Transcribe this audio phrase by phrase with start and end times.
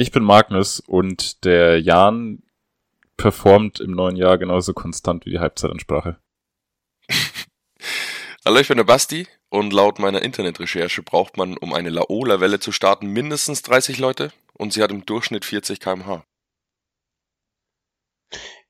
[0.00, 2.44] Ich bin Magnus und der Jan
[3.16, 6.20] performt im neuen Jahr genauso konstant wie die Halbzeitansprache.
[8.44, 12.70] Hallo, ich bin der Basti und laut meiner Internetrecherche braucht man, um eine Laola-Welle zu
[12.70, 16.24] starten, mindestens 30 Leute und sie hat im Durchschnitt 40 km/h.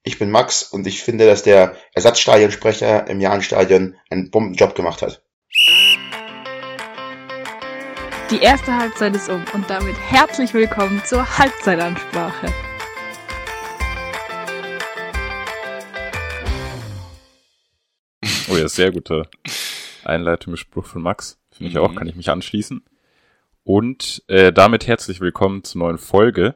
[0.04, 5.22] Ich bin Max und ich finde, dass der Ersatzstadionsprecher im Jahnstadion einen Bombenjob gemacht hat.
[8.30, 12.48] Die erste Halbzeit ist um und damit herzlich willkommen zur Halbzeitansprache.
[18.50, 19.28] Oh ja, sehr guter
[20.04, 21.38] Einleitungsspruch von Max.
[21.50, 21.96] Finde ich auch, Mhm.
[21.96, 22.82] kann ich mich anschließen.
[23.64, 26.54] Und äh, damit herzlich willkommen zur neuen Folge.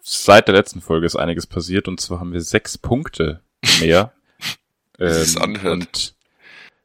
[0.00, 3.40] Seit der letzten Folge ist einiges passiert und zwar haben wir sechs Punkte
[3.80, 4.12] mehr.
[4.98, 5.72] Wie sich's anhört.
[5.72, 6.14] Und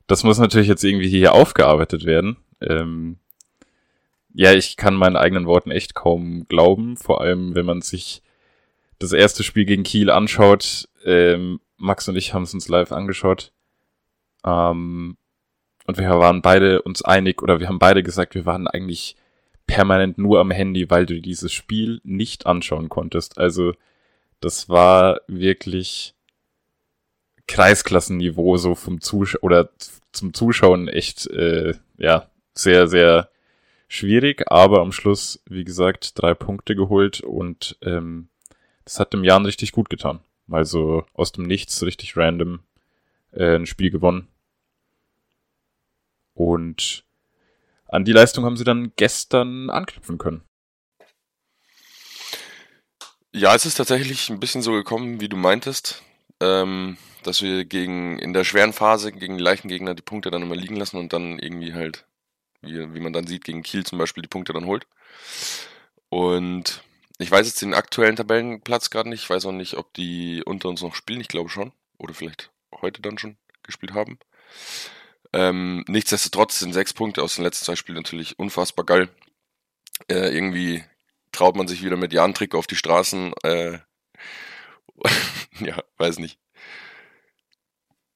[0.08, 2.38] das muss natürlich jetzt irgendwie hier aufgearbeitet werden.
[2.62, 3.18] Ähm,
[4.38, 8.22] ja, ich kann meinen eigenen Worten echt kaum glauben, vor allem wenn man sich
[9.00, 10.88] das erste Spiel gegen Kiel anschaut.
[11.04, 13.52] Ähm, Max und ich haben es uns live angeschaut.
[14.46, 15.18] Ähm,
[15.88, 19.16] und wir waren beide uns einig, oder wir haben beide gesagt, wir waren eigentlich
[19.66, 23.40] permanent nur am Handy, weil du dieses Spiel nicht anschauen konntest.
[23.40, 23.74] Also,
[24.40, 26.14] das war wirklich
[27.48, 29.70] Kreisklassenniveau, so vom Zuschauer, oder
[30.12, 33.32] zum Zuschauen echt, äh, ja, sehr, sehr
[33.88, 38.30] schwierig, aber am Schluss, wie gesagt, drei Punkte geholt und ähm,
[38.84, 40.20] das hat dem Jan richtig gut getan.
[40.50, 42.60] Also aus dem Nichts richtig random
[43.32, 44.28] äh, ein Spiel gewonnen.
[46.34, 47.04] Und
[47.88, 50.42] an die Leistung haben sie dann gestern anknüpfen können.
[53.34, 56.02] Ja, es ist tatsächlich ein bisschen so gekommen, wie du meintest,
[56.40, 60.56] ähm, dass wir gegen in der schweren Phase gegen leichten Gegner die Punkte dann immer
[60.56, 62.07] liegen lassen und dann irgendwie halt,
[62.62, 64.88] wie, wie man dann sieht, gegen Kiel zum Beispiel die Punkte dann holt.
[66.10, 66.84] Und
[67.20, 69.24] ich weiß jetzt den aktuellen Tabellenplatz gerade nicht.
[69.24, 71.22] Ich weiß auch nicht, ob die unter uns noch spielen.
[71.22, 71.72] Ich glaube schon.
[71.98, 74.20] Oder vielleicht heute dann schon gespielt haben.
[75.34, 79.10] Ähm, nichtsdestotrotz sind sechs Punkte aus den letzten zwei Spielen natürlich unfassbar geil.
[80.10, 80.84] Äh, irgendwie
[81.32, 83.34] traut man sich wieder mit Jan-Trick auf die Straßen.
[83.44, 83.80] Äh,
[85.60, 86.40] ja, weiß nicht.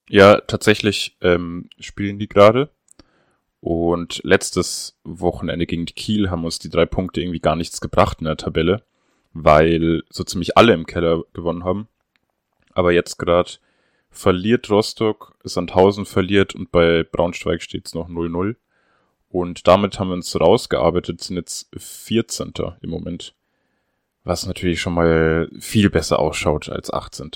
[0.08, 2.74] Ja, tatsächlich ähm, spielen die gerade.
[3.62, 8.24] Und letztes Wochenende gegen Kiel haben uns die drei Punkte irgendwie gar nichts gebracht in
[8.24, 8.82] der Tabelle,
[9.34, 11.86] weil so ziemlich alle im Keller gewonnen haben.
[12.72, 13.52] Aber jetzt gerade
[14.10, 18.56] verliert Rostock, Sandhausen verliert und bei Braunschweig steht es noch 0-0.
[19.28, 22.52] Und damit haben wir uns rausgearbeitet, sind jetzt 14.
[22.80, 23.32] im Moment.
[24.24, 27.30] Was natürlich schon mal viel besser ausschaut als 18.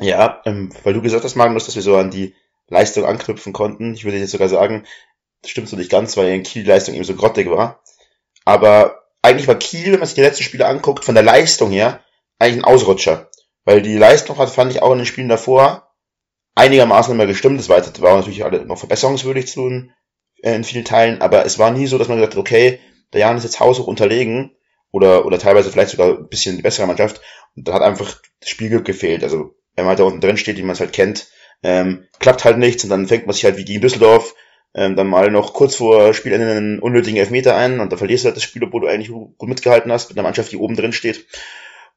[0.00, 2.34] Ja, ähm, weil du gesagt hast, Magnus, dass wir so an die
[2.68, 3.94] Leistung anknüpfen konnten.
[3.94, 4.84] Ich würde jetzt sogar sagen,
[5.42, 7.82] das stimmt so nicht ganz, weil in Kiel die Leistung eben so grottig war.
[8.44, 12.02] Aber eigentlich war Kiel, wenn man sich die letzten Spiele anguckt, von der Leistung her,
[12.38, 13.30] eigentlich ein Ausrutscher.
[13.64, 15.88] Weil die Leistung hat, fand ich auch in den Spielen davor
[16.54, 17.60] einigermaßen immer gestimmt.
[17.60, 19.92] Das war, natürlich alle noch verbesserungswürdig zu tun,
[20.42, 22.80] äh, in vielen Teilen, aber es war nie so, dass man gesagt hat, okay,
[23.12, 24.56] der Jan ist jetzt haushoch unterlegen
[24.90, 27.20] oder, oder teilweise vielleicht sogar ein bisschen die bessere Mannschaft.
[27.56, 29.22] Und da hat einfach das Spielglück gefehlt.
[29.22, 31.28] Also wenn man halt da unten drin steht, wie man es halt kennt,
[31.62, 34.34] ähm, klappt halt nichts und dann fängt man sich halt wie gegen Düsseldorf
[34.74, 38.26] ähm, dann mal noch kurz vor Spielende einen unnötigen Elfmeter ein und dann verlierst du
[38.26, 40.92] halt das Spiel, obwohl du eigentlich gut mitgehalten hast mit einer Mannschaft, die oben drin
[40.92, 41.26] steht.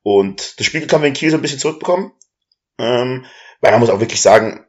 [0.04, 2.12] Und das Spiel haben wir in Kiel so ein bisschen zurückbekommen.
[2.80, 3.26] Ähm,
[3.60, 4.66] weil man muss auch wirklich sagen,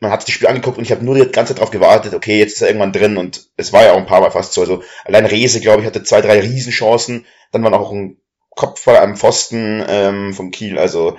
[0.00, 2.14] man hat sich das Spiel angeguckt und ich habe nur die ganze Zeit darauf gewartet,
[2.14, 4.52] okay, jetzt ist er irgendwann drin und es war ja auch ein paar Mal fast
[4.52, 4.60] so.
[4.60, 7.24] Also allein Rese, glaube ich, hatte zwei, drei Riesenchancen.
[7.52, 8.18] Dann war noch ein
[8.50, 10.78] Kopfball am Pfosten ähm, vom Kiel.
[10.78, 11.16] Also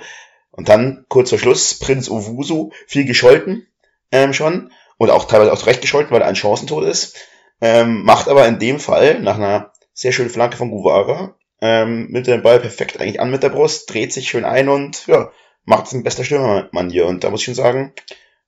[0.52, 3.66] und dann kurz vor Schluss Prinz Owusu, viel gescholten
[4.12, 7.16] ähm, schon und auch teilweise auch zurecht gescholten, weil er ein Chancentod ist.
[7.60, 12.26] Ähm, macht aber in dem Fall nach einer sehr schönen Flanke von Guvara ähm, mit
[12.26, 15.32] dem Ball perfekt eigentlich an mit der Brust, dreht sich schön ein und ja,
[15.64, 17.06] macht es ein bester Stürmermann hier.
[17.06, 17.94] Und da muss ich schon sagen,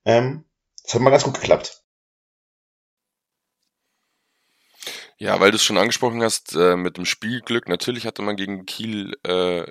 [0.04, 0.44] ähm,
[0.82, 1.82] das hat mal ganz gut geklappt.
[5.18, 8.66] Ja, weil du es schon angesprochen hast, äh, mit dem Spielglück, natürlich hatte man gegen
[8.66, 9.64] Kiel äh,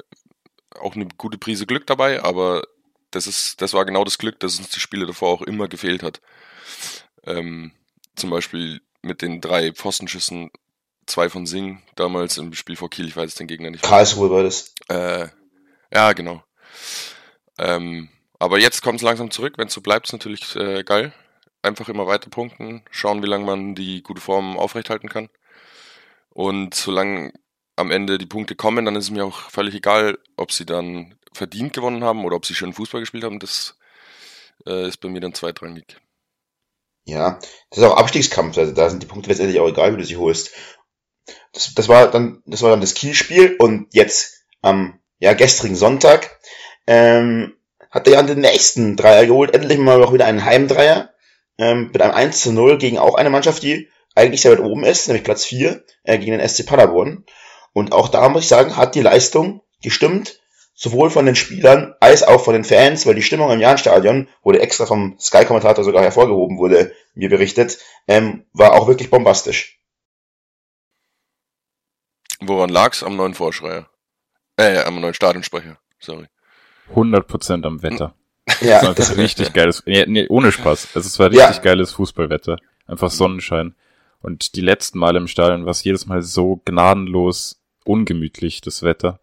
[0.77, 2.63] auch eine gute Prise Glück dabei, aber
[3.11, 6.03] das ist, das war genau das Glück, das uns die Spiele davor auch immer gefehlt
[6.03, 6.21] hat.
[7.25, 7.71] Ähm,
[8.15, 10.51] zum Beispiel mit den drei Pfostenschüssen,
[11.05, 13.83] zwei von Sing damals im Spiel vor Kiel, ich weiß den Gegner nicht.
[13.83, 14.73] Karlsruhe war das.
[14.89, 15.27] Äh,
[15.93, 16.43] ja, genau.
[17.57, 18.09] Ähm,
[18.39, 19.55] aber jetzt kommt es langsam zurück.
[19.57, 21.13] Wenn es so bleibt, ist natürlich äh, geil.
[21.63, 25.29] Einfach immer weiter punkten, schauen, wie lange man die gute Form aufrechthalten kann.
[26.29, 27.33] Und solange
[27.75, 31.15] am Ende die Punkte kommen, dann ist es mir auch völlig egal, ob sie dann
[31.33, 33.39] verdient gewonnen haben oder ob sie schön Fußball gespielt haben.
[33.39, 33.77] Das
[34.65, 35.97] äh, ist bei mir dann zweitrangig.
[37.07, 37.39] Ja,
[37.69, 40.17] das ist auch Abstiegskampf, also da sind die Punkte letztendlich auch egal, wie du sie
[40.17, 40.51] holst.
[41.53, 46.37] das, das war dann, das war dann das Kielspiel und jetzt am ja, gestrigen Sonntag
[46.85, 47.55] ähm,
[47.91, 51.13] hat der Jan den nächsten Dreier geholt, endlich mal auch wieder einen Heimdreier
[51.57, 54.83] ähm, mit einem 1 zu 0 gegen auch eine Mannschaft, die eigentlich sehr weit oben
[54.83, 57.23] ist, nämlich Platz 4 äh, gegen den SC Paderborn.
[57.71, 60.41] Und auch da muss ich sagen, hat die Leistung gestimmt,
[60.79, 64.59] sowohl von den Spielern als auch von den Fans, weil die Stimmung im Jahnstadion, wurde
[64.61, 69.79] extra vom Sky-Kommentator sogar hervorgehoben, wurde mir berichtet, ähm, war auch wirklich bombastisch.
[72.39, 73.01] Woran lag's?
[73.01, 73.89] Am neuen Vorschreier.
[74.55, 75.79] Äh, am neuen Stadionsprecher.
[75.99, 76.27] Sorry.
[76.95, 78.13] 100% am Wetter.
[78.61, 80.95] Ja, Das das war richtig geiles, nee, nee, ohne Spaß.
[80.95, 81.61] Also es war richtig Ja.
[81.61, 82.57] geiles Fußballwetter.
[82.85, 83.75] Einfach Sonnenschein.
[84.21, 89.19] Und die letzten Male im Stadion war es jedes Mal so gnadenlos ungemütlich, das Wetter.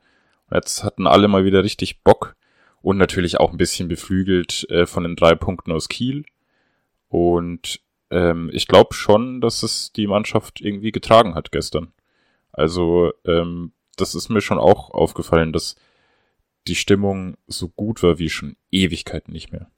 [0.55, 2.37] Jetzt hatten alle mal wieder richtig Bock
[2.81, 6.25] und natürlich auch ein bisschen beflügelt äh, von den drei Punkten aus Kiel.
[7.09, 7.81] Und
[8.11, 11.93] ähm, ich glaube schon, dass es die Mannschaft irgendwie getragen hat gestern.
[12.53, 15.75] Also ähm, das ist mir schon auch aufgefallen, dass
[16.69, 19.71] die Stimmung so gut war wie schon Ewigkeiten nicht mehr.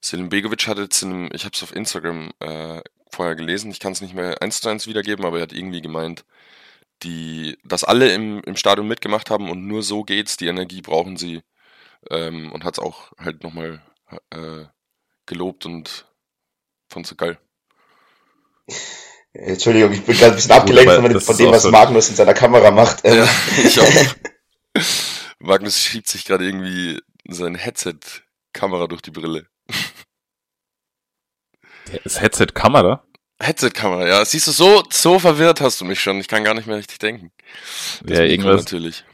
[0.00, 3.80] Selim Begovic hat jetzt in einem, ich habe es auf Instagram äh, vorher gelesen, ich
[3.80, 6.24] kann es nicht mehr eins zu eins wiedergeben, aber er hat irgendwie gemeint,
[7.02, 11.16] die, dass alle im, im Stadion mitgemacht haben und nur so geht's, die Energie brauchen
[11.16, 11.42] sie
[12.10, 13.82] ähm, und hat es auch halt nochmal
[14.30, 14.64] äh,
[15.26, 16.06] gelobt und
[16.88, 17.38] fand so geil.
[19.32, 22.16] Entschuldigung, ich bin gerade ein bisschen abgelenkt aber von, von dem, was so- Magnus in
[22.16, 23.00] seiner Kamera macht.
[23.04, 23.28] Ähm, Ja,
[23.64, 24.14] ich auch.
[25.40, 29.46] Magnus schiebt sich gerade irgendwie sein Headset-Kamera durch die Brille.
[32.04, 33.04] Das Headset-Kamera?
[33.40, 34.24] Headset-Kamera, ja.
[34.24, 36.18] Siehst du, so, so verwirrt hast du mich schon.
[36.18, 37.32] Ich kann gar nicht mehr richtig denken.
[38.04, 39.04] Das Ja, irgendwas, Natürlich.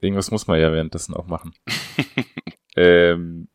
[0.00, 1.54] irgendwas muss man ja währenddessen auch machen.
[2.76, 3.48] ähm,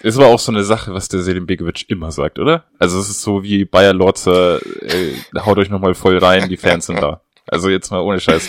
[0.00, 2.66] ist aber auch so eine Sache, was der Selim Begovic immer sagt, oder?
[2.78, 6.86] Also es ist so wie Bayer Lorzer, äh, haut euch nochmal voll rein, die Fans
[6.86, 7.22] sind da.
[7.46, 8.48] Also jetzt mal ohne Scheiß.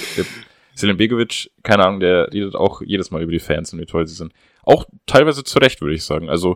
[0.75, 4.05] Selim Begovic, keine Ahnung, der redet auch jedes Mal über die Fans und wie toll
[4.05, 4.33] sie sind.
[4.63, 6.29] Auch teilweise zu Recht, würde ich sagen.
[6.29, 6.55] Also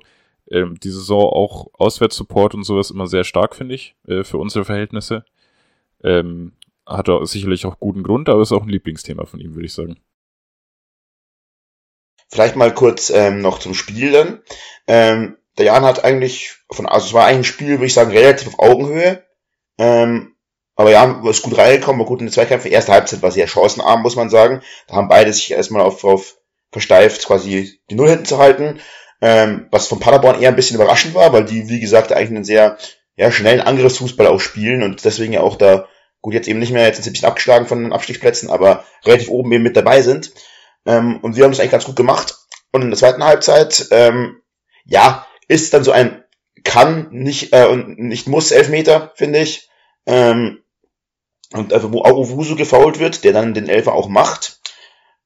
[0.51, 4.65] ähm, die Saison auch Auswärtssupport und sowas immer sehr stark, finde ich, äh, für unsere
[4.65, 5.25] Verhältnisse.
[6.03, 6.53] Ähm,
[6.85, 9.73] hat er sicherlich auch guten Grund, aber ist auch ein Lieblingsthema von ihm, würde ich
[9.73, 9.97] sagen.
[12.31, 14.41] Vielleicht mal kurz ähm, noch zum Spiel dann.
[14.87, 18.11] Ähm, der Jan hat eigentlich von, also es war eigentlich ein Spiel, würde ich sagen,
[18.11, 19.25] relativ auf Augenhöhe.
[19.77, 20.35] Ähm,
[20.75, 22.71] aber Jan ist gut reingekommen, war gut in den Zweikämpfen.
[22.71, 24.61] Erste Halbzeit war sehr chancenarm, muss man sagen.
[24.87, 26.37] Da haben beide sich erstmal auf, auf
[26.71, 28.79] versteift, quasi die Null hinten zu halten.
[29.21, 32.45] Ähm, was von Paderborn eher ein bisschen überraschend war, weil die, wie gesagt, eigentlich einen
[32.45, 32.77] sehr
[33.15, 35.87] ja, schnellen Angriffsfußball auch spielen und deswegen ja auch da,
[36.21, 38.85] gut, jetzt eben nicht mehr, jetzt sind sie ein bisschen abgeschlagen von den Abstiegsplätzen, aber
[39.03, 40.31] relativ oben eben mit dabei sind.
[40.85, 42.37] Ähm, und wir haben das eigentlich ganz gut gemacht.
[42.71, 44.41] Und in der zweiten Halbzeit, ähm,
[44.85, 46.23] ja, ist dann so ein
[46.63, 49.69] kann, nicht, äh, und nicht muss Elfmeter, finde ich.
[50.05, 50.63] Ähm,
[51.53, 54.59] und äh, wo auch Owusu gefault wird, der dann den Elfer auch macht.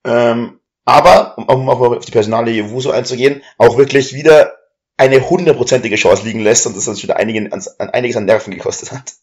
[0.05, 4.53] Ähm, aber, um, um auch mal auf die Personalie Owusu einzugehen, auch wirklich wieder
[4.97, 8.91] eine hundertprozentige Chance liegen lässt und das uns wieder einigen, an einiges an Nerven gekostet
[8.91, 9.13] hat.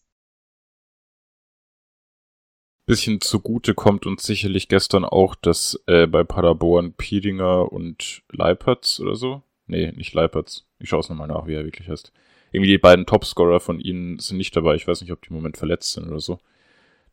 [2.90, 9.14] bisschen zugute kommt uns sicherlich gestern auch, dass äh, bei Paderborn Piedinger und Leipertz oder
[9.14, 12.10] so, nee, nicht Leipertz, ich schaue es nochmal nach, wie er wirklich heißt.
[12.50, 15.36] Irgendwie die beiden Topscorer von ihnen sind nicht dabei, ich weiß nicht, ob die im
[15.36, 16.40] Moment verletzt sind oder so.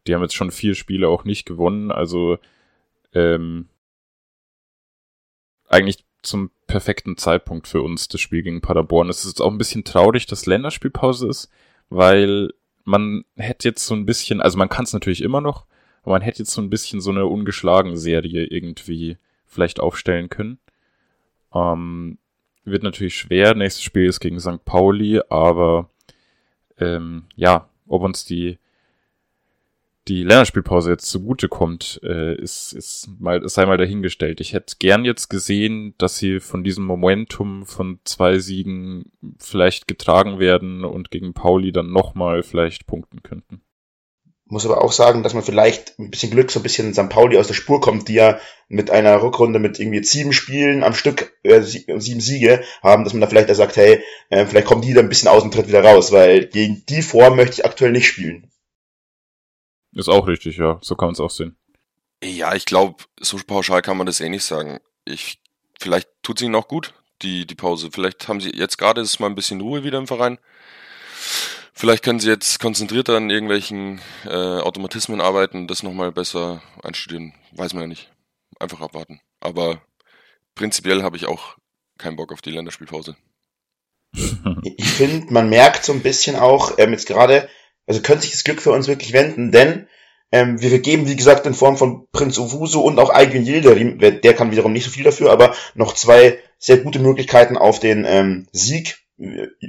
[0.07, 2.39] Die haben jetzt schon vier Spiele auch nicht gewonnen, also
[3.13, 3.69] ähm,
[5.67, 9.09] eigentlich zum perfekten Zeitpunkt für uns das Spiel gegen Paderborn.
[9.09, 11.49] Es ist jetzt auch ein bisschen traurig, dass Länderspielpause ist,
[11.89, 12.49] weil
[12.83, 15.65] man hätte jetzt so ein bisschen, also man kann es natürlich immer noch,
[16.03, 20.59] aber man hätte jetzt so ein bisschen so eine ungeschlagen Serie irgendwie vielleicht aufstellen können.
[21.53, 22.17] Ähm,
[22.65, 23.55] wird natürlich schwer.
[23.55, 24.63] Nächstes Spiel ist gegen St.
[24.65, 25.89] Pauli, aber
[26.79, 28.57] ähm, ja, ob uns die
[30.07, 34.39] die Länderspielpause jetzt zugute kommt, äh, ist, ist mal, sei mal dahingestellt.
[34.41, 40.39] Ich hätte gern jetzt gesehen, dass sie von diesem Momentum von zwei Siegen vielleicht getragen
[40.39, 43.61] werden und gegen Pauli dann nochmal vielleicht punkten könnten.
[44.49, 47.09] Muss aber auch sagen, dass man vielleicht ein bisschen Glück so ein bisschen St.
[47.09, 50.93] Pauli aus der Spur kommt, die ja mit einer Rückrunde mit irgendwie sieben Spielen am
[50.93, 54.67] Stück, äh, sie- sieben Siege haben, dass man da vielleicht da sagt, hey, äh, vielleicht
[54.67, 57.55] kommen die da ein bisschen aus dem Tritt wieder raus, weil gegen die Form möchte
[57.55, 58.49] ich aktuell nicht spielen.
[59.97, 60.77] Ist auch richtig, ja.
[60.81, 61.57] So kann man es auch sehen.
[62.23, 64.79] Ja, ich glaube, so pauschal kann man das eh nicht sagen.
[65.05, 65.41] Ich,
[65.79, 67.89] vielleicht tut es ihnen auch gut, die, die Pause.
[67.91, 70.37] Vielleicht haben sie jetzt gerade ist mal ein bisschen Ruhe wieder im Verein.
[71.73, 77.33] Vielleicht können sie jetzt konzentrierter an irgendwelchen äh, Automatismen arbeiten, das nochmal besser einstudieren.
[77.53, 78.11] Weiß man ja nicht.
[78.59, 79.19] Einfach abwarten.
[79.39, 79.81] Aber
[80.53, 81.57] prinzipiell habe ich auch
[81.97, 83.15] keinen Bock auf die Länderspielpause.
[84.63, 87.49] Ich finde, man merkt so ein bisschen auch, ähm, jetzt gerade,
[87.87, 89.87] also könnte sich das Glück für uns wirklich wenden, denn
[90.29, 94.33] Ähm, wir geben, wie gesagt, in Form von Prinz Owusu und auch Aygün Yildirim, der
[94.33, 98.45] kann wiederum nicht so viel dafür, aber noch zwei sehr gute Möglichkeiten auf den ähm,
[98.51, 98.97] Sieg.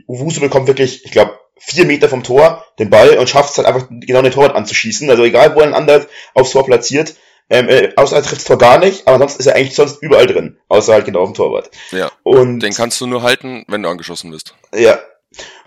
[0.09, 3.69] Owusu bekommt wirklich, ich glaube, vier Meter vom Tor den Ball und schafft es halt
[3.69, 5.09] einfach genau den Torwart anzuschießen.
[5.09, 7.15] Also egal, wo ein anderer aufs Tor platziert,
[7.51, 10.27] ähm, äh, außer er trifft Tor gar nicht, aber sonst ist er eigentlich sonst überall
[10.27, 11.71] drin, außer halt genau auf dem Torwart.
[11.93, 12.11] Ja.
[12.25, 14.55] Und Den kannst du nur halten, wenn du angeschossen bist.
[14.75, 14.99] ja.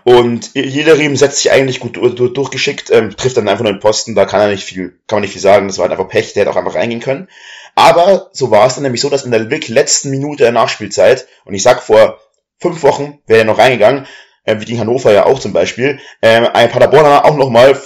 [0.04, 3.72] Und jeder Riemen setzt sich eigentlich gut du- du- durchgeschickt, ähm, trifft dann einfach nur
[3.72, 5.92] den Posten, da kann er nicht viel, kann man nicht viel sagen, das war halt
[5.92, 7.28] einfach Pech, der hätte auch einfach reingehen können.
[7.76, 11.26] Aber so war es dann nämlich so, dass in der wirklich letzten Minute der Nachspielzeit,
[11.44, 12.18] und ich sag vor
[12.60, 14.06] fünf Wochen wäre er noch reingegangen,
[14.44, 17.80] äh, wie gegen Hannover ja auch zum Beispiel, ähm, ein Paderborner auch nochmal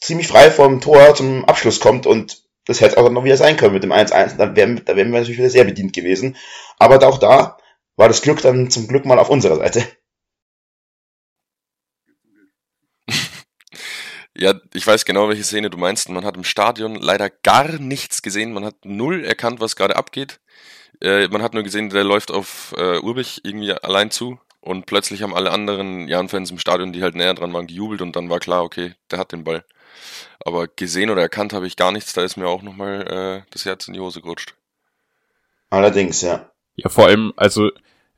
[0.00, 3.74] ziemlich frei vom Tor zum Abschluss kommt und das hätte auch noch wieder sein können
[3.74, 6.36] mit dem 1-1, dann wären, da wären wir natürlich wieder sehr bedient gewesen.
[6.78, 7.56] Aber auch da
[7.96, 9.82] war das Glück dann zum Glück mal auf unserer Seite.
[14.36, 16.08] Ja, ich weiß genau, welche Szene du meinst.
[16.08, 18.52] Man hat im Stadion leider gar nichts gesehen.
[18.52, 20.40] Man hat null erkannt, was gerade abgeht.
[21.00, 24.40] Äh, man hat nur gesehen, der läuft auf äh, Urbich irgendwie allein zu.
[24.60, 28.02] Und plötzlich haben alle anderen Jan-Fans im Stadion, die halt näher dran waren, gejubelt.
[28.02, 29.64] Und dann war klar, okay, der hat den Ball.
[30.44, 32.12] Aber gesehen oder erkannt habe ich gar nichts.
[32.12, 34.54] Da ist mir auch nochmal äh, das Herz in die Hose gerutscht.
[35.70, 36.50] Allerdings, ja.
[36.76, 37.70] Ja, vor allem, also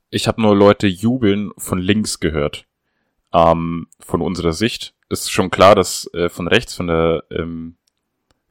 [0.09, 2.65] ich habe nur Leute jubeln von links gehört.
[3.33, 7.75] Ähm, von unserer Sicht ist schon klar, dass äh, von rechts von der ähm,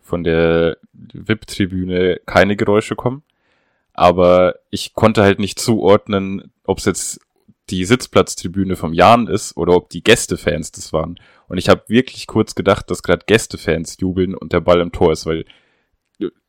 [0.01, 3.23] von der VIP-Tribüne keine Geräusche kommen.
[3.93, 7.21] Aber ich konnte halt nicht zuordnen, ob es jetzt
[7.71, 11.19] die Sitzplatztribüne vom Jan ist oder ob die Gästefans das waren.
[11.49, 15.13] Und ich habe wirklich kurz gedacht, dass gerade Gästefans jubeln und der Ball im Tor
[15.13, 15.45] ist, weil,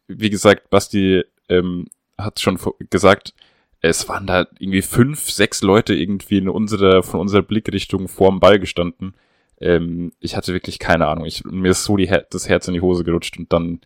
[0.07, 1.87] wie gesagt, Basti ähm,
[2.17, 2.59] hat schon
[2.89, 3.33] gesagt,
[3.79, 8.59] es waren da irgendwie fünf, sechs Leute irgendwie in unserer, von unserer Blickrichtung vorm Ball
[8.59, 9.15] gestanden.
[9.59, 11.25] Ähm, ich hatte wirklich keine Ahnung.
[11.25, 13.81] Ich, mir ist so die das Herz in die Hose gerutscht und dann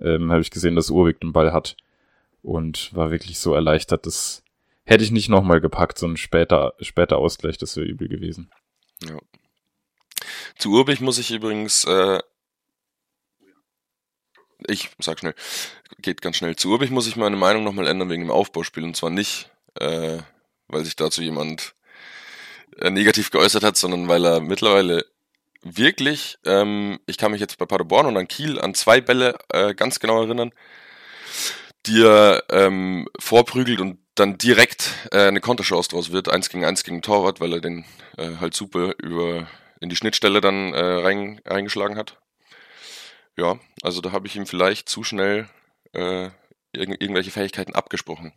[0.00, 1.76] ähm, habe ich gesehen, dass Urwig den Ball hat
[2.42, 4.42] und war wirklich so erleichtert, dass
[4.84, 8.50] hätte ich nicht nochmal gepackt, so ein später, später Ausgleich, das wäre übel gewesen.
[10.56, 12.20] Zu Urbich muss ich übrigens, äh,
[14.68, 15.34] ich sag schnell,
[15.98, 16.56] geht ganz schnell.
[16.56, 18.84] Zu Urbich muss ich meine Meinung nochmal ändern wegen dem Aufbauspiel.
[18.84, 20.18] Und zwar nicht, äh,
[20.68, 21.74] weil sich dazu jemand
[22.80, 25.04] negativ geäußert hat, sondern weil er mittlerweile
[25.62, 29.74] wirklich, ähm, ich kann mich jetzt bei Paderborn und an Kiel an zwei Bälle äh,
[29.74, 30.52] ganz genau erinnern,
[31.86, 36.84] die er ähm, vorprügelt und dann direkt äh, eine Konterchance draus wird, eins gegen eins
[36.84, 37.84] gegen Torwart, weil er den
[38.16, 39.46] äh, halt super über
[39.80, 42.18] in die Schnittstelle dann äh, rein, reingeschlagen hat.
[43.36, 45.48] Ja, also da habe ich ihm vielleicht zu schnell
[45.92, 46.30] äh,
[46.72, 48.32] irg irgendwelche Fähigkeiten abgesprochen.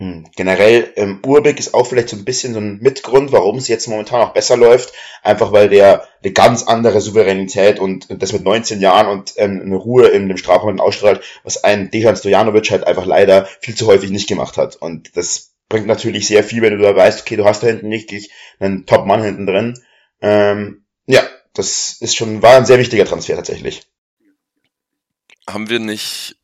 [0.00, 0.24] Hm.
[0.34, 3.86] Generell, ähm, Urbeck ist auch vielleicht so ein bisschen so ein Mitgrund, warum es jetzt
[3.86, 4.94] momentan auch besser läuft.
[5.22, 9.76] Einfach weil der eine ganz andere Souveränität und das mit 19 Jahren und ähm, eine
[9.76, 14.10] Ruhe in dem Strafraum ausstrahlt, was ein Dejan Stojanovic halt einfach leider viel zu häufig
[14.10, 14.76] nicht gemacht hat.
[14.76, 17.92] Und das bringt natürlich sehr viel, wenn du da weißt, okay, du hast da hinten
[17.92, 19.78] richtig einen Top-Mann hinten drin.
[20.22, 23.82] Ähm, ja, das ist schon, war ein sehr wichtiger Transfer tatsächlich.
[25.46, 26.39] Haben wir nicht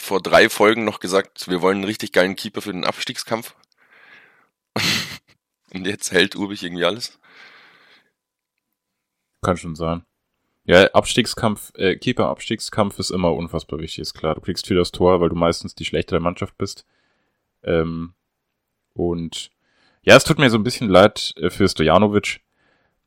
[0.00, 3.54] vor drei Folgen noch gesagt, wir wollen einen richtig geilen Keeper für den Abstiegskampf?
[5.74, 7.18] und jetzt hält Urbich irgendwie alles?
[9.42, 10.04] Kann schon sein.
[10.64, 14.34] Ja, Abstiegskampf, äh, Keeper-Abstiegskampf ist immer unfassbar wichtig, ist klar.
[14.34, 16.86] Du kriegst viel das Tor, weil du meistens die schlechtere Mannschaft bist.
[17.62, 18.14] Ähm,
[18.92, 19.50] und
[20.02, 22.40] ja, es tut mir so ein bisschen leid äh, für Stojanovic.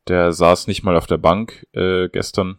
[0.08, 2.58] Der saß nicht mal auf der Bank äh, gestern.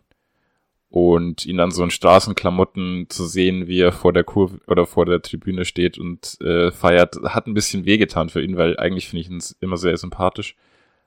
[0.95, 5.05] Und ihn dann so in Straßenklamotten zu sehen, wie er vor der Kurve oder vor
[5.05, 9.21] der Tribüne steht und äh, feiert, hat ein bisschen wehgetan für ihn, weil eigentlich finde
[9.23, 10.55] ich ihn immer sehr sympathisch.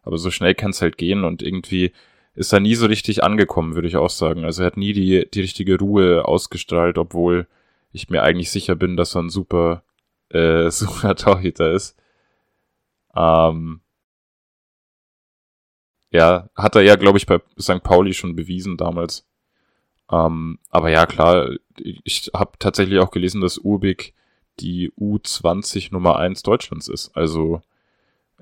[0.02, 1.92] Aber so schnell kann es halt gehen und irgendwie
[2.34, 4.44] ist er nie so richtig angekommen, würde ich auch sagen.
[4.44, 7.46] Also er hat nie die, die richtige Ruhe ausgestrahlt, obwohl
[7.90, 9.84] ich mir eigentlich sicher bin, dass er ein super,
[10.28, 11.96] äh, super Torhüter ist.
[13.16, 13.80] Ähm,
[16.10, 17.82] ja, hat er ja, glaube ich, bei St.
[17.82, 19.24] Pauli schon bewiesen damals.
[20.10, 24.14] Ähm, aber ja, klar, ich habe tatsächlich auch gelesen, dass Urbik
[24.60, 27.16] die U20 Nummer 1 Deutschlands ist.
[27.16, 27.62] Also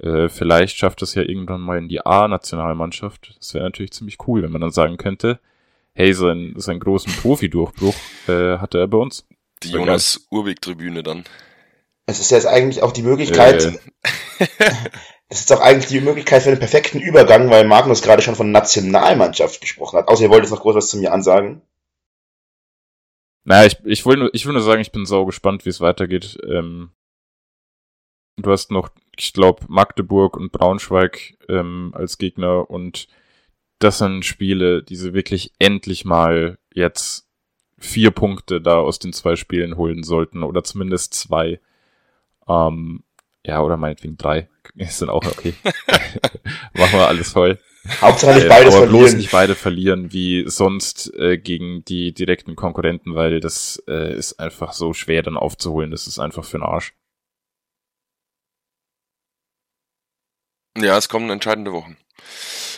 [0.01, 3.35] äh, vielleicht schafft es ja irgendwann mal in die A-Nationalmannschaft.
[3.39, 5.41] Das wäre natürlich ziemlich cool, wenn man dann sagen könnte,
[5.93, 7.95] hey, sein, seinen großen Profi-Durchbruch
[8.29, 9.27] äh, hatte er bei uns.
[9.63, 11.25] Die Sehr Jonas Urbig-Tribüne dann.
[12.07, 13.79] Es ist jetzt eigentlich auch die Möglichkeit,
[14.39, 14.47] Äh,
[15.29, 18.53] Es ist auch eigentlich die Möglichkeit für einen perfekten Übergang, weil Magnus gerade schon von
[18.53, 20.09] Nationalmannschaft gesprochen hat.
[20.09, 21.63] Außer ihr wollt jetzt noch groß was zu mir ansagen.
[23.45, 25.81] Naja, ich, ich will nur, ich will nur sagen, ich bin sau gespannt, wie es
[25.81, 26.39] weitergeht.
[26.49, 26.91] Ähm,
[28.37, 33.09] du hast noch, ich glaube, Magdeburg und Braunschweig ähm, als Gegner und
[33.81, 37.29] das sind Spiele, die sie wirklich endlich mal jetzt
[37.79, 41.61] vier Punkte da aus den zwei Spielen holen sollten oder zumindest zwei.
[42.49, 43.05] Ähm,
[43.45, 44.49] ja, oder meinetwegen drei.
[44.75, 45.55] Ist dann auch okay.
[46.75, 47.59] Machen wir alles voll.
[48.01, 49.17] Hauptsache nicht Äh, beides aber bloß verlieren.
[49.19, 54.73] nicht beide verlieren wie sonst äh, gegen die direkten Konkurrenten, weil das äh, ist einfach
[54.73, 55.93] so schwer dann aufzuholen.
[55.93, 56.95] Das ist einfach für den Arsch.
[60.77, 61.97] Ja, es kommen entscheidende Wochen.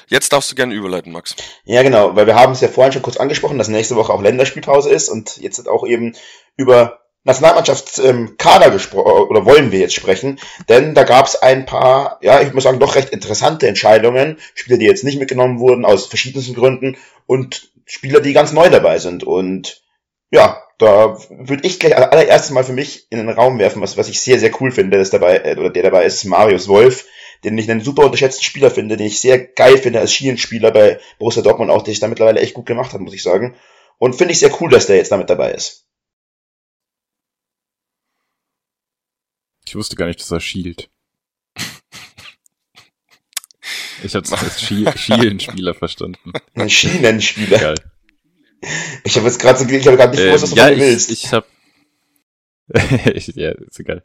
[0.09, 1.35] Jetzt darfst du gerne überleiten, Max.
[1.65, 4.23] Ja, genau, weil wir haben es ja vorhin schon kurz angesprochen, dass nächste Woche auch
[4.23, 6.15] Länderspielpause ist und jetzt auch eben
[6.57, 11.67] über Nationalmannschaftskader ähm, Kader gespro- oder wollen wir jetzt sprechen, denn da gab es ein
[11.67, 15.85] paar, ja, ich muss sagen, doch recht interessante Entscheidungen, Spieler, die jetzt nicht mitgenommen wurden
[15.85, 19.83] aus verschiedensten Gründen und Spieler, die ganz neu dabei sind und
[20.31, 24.09] ja, da würde ich gleich allererstes mal für mich in den Raum werfen, was, was
[24.09, 27.07] ich sehr, sehr cool finde, dass dabei, äh, oder der dabei ist, Marius Wolf,
[27.45, 30.99] den ich einen super unterschätzten Spieler finde, den ich sehr geil finde als Schienenspieler bei
[31.19, 33.55] Borussia Dortmund auch, den ich da mittlerweile echt gut gemacht habe, muss ich sagen.
[33.99, 35.88] Und finde ich sehr cool, dass der jetzt damit dabei ist.
[39.69, 40.91] Ich wusste gar nicht, dass er schielt.
[44.03, 46.33] Ich hab's als Schi Schielen-Spieler verstanden.
[46.55, 47.59] Ein Schienenspieler.
[47.59, 47.75] Geil.
[49.03, 50.75] Ich habe jetzt gerade so, ich habe gerade nicht Ähm, gewusst, was du ja, mir
[50.75, 51.11] ich, willst.
[51.11, 51.47] ich hab.
[53.13, 54.05] ich, ja, ist egal.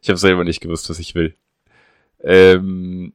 [0.00, 1.34] Ich habe selber nicht gewusst, was ich will.
[2.20, 3.14] Ähm,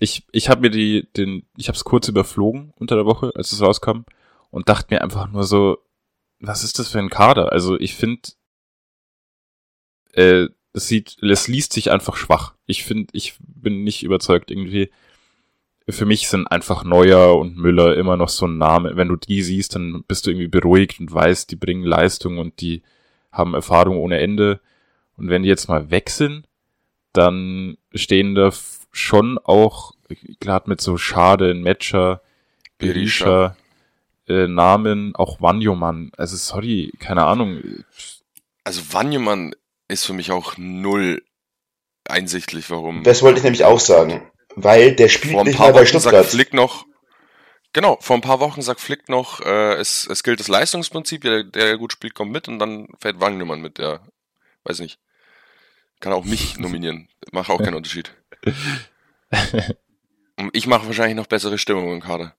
[0.00, 3.52] ich ich habe mir die den ich habe es kurz überflogen unter der Woche, als
[3.52, 4.00] es rauskam
[4.50, 5.78] und dachte mir einfach nur so,
[6.40, 7.52] was ist das für ein Kader?
[7.52, 8.30] Also ich finde,
[10.14, 12.54] äh, es sieht, es liest sich einfach schwach.
[12.66, 14.90] Ich finde, ich bin nicht überzeugt irgendwie.
[15.88, 18.96] Für mich sind einfach Neuer und Müller immer noch so ein Name.
[18.96, 22.60] Wenn du die siehst, dann bist du irgendwie beruhigt und weißt, die bringen Leistung und
[22.60, 22.82] die
[23.32, 24.60] haben Erfahrung ohne Ende.
[25.16, 26.46] Und wenn die jetzt mal weg sind,
[27.12, 28.50] dann stehen da
[28.92, 29.92] schon auch,
[30.40, 32.22] gerade mit so Schade, ein Matcher,
[32.78, 33.56] Berisha.
[34.28, 36.12] Äh, Namen, auch Wanyoman.
[36.16, 37.60] Also sorry, keine Ahnung.
[38.62, 39.52] Also Wanjemann
[39.92, 41.22] ist für mich auch null
[42.04, 43.04] einsichtlich, warum.
[43.04, 44.28] Das wollte ich nämlich auch sagen.
[44.54, 46.26] Weil der spielt Vor ein nicht paar mal bei sagt Stuttgart.
[46.26, 46.84] Flick noch,
[47.72, 51.44] genau, vor ein paar Wochen sagt Flick noch, äh, es, es gilt das Leistungsprinzip, der,
[51.44, 54.00] der gut spielt, kommt mit und dann fährt Wangemann mit, der,
[54.64, 54.98] weiß nicht,
[56.00, 58.14] kann auch mich nominieren, macht auch keinen Unterschied.
[60.52, 62.34] Ich mache wahrscheinlich noch bessere Stimmung im Kader.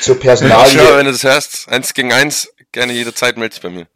[0.00, 3.86] Zur Personalie, wenn du das hörst, eins gegen eins, gerne jederzeit melde dich bei mir.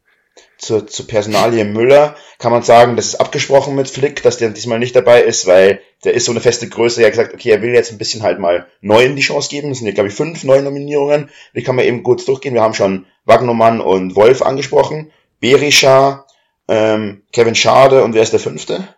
[0.64, 4.78] Zur, zur Personalie Müller kann man sagen, das ist abgesprochen mit Flick, dass der diesmal
[4.78, 7.00] nicht dabei ist, weil der ist so eine feste Größe.
[7.00, 9.68] Er hat gesagt, okay, er will jetzt ein bisschen halt mal Neuen die Chance geben.
[9.70, 11.30] Das sind ja, glaube ich, fünf neue Nominierungen.
[11.54, 12.54] Die kann man eben kurz durchgehen.
[12.54, 15.10] Wir haben schon Wagnermann und Wolf angesprochen.
[15.40, 16.26] Berisha,
[16.68, 18.88] ähm, Kevin Schade und wer ist der fünfte?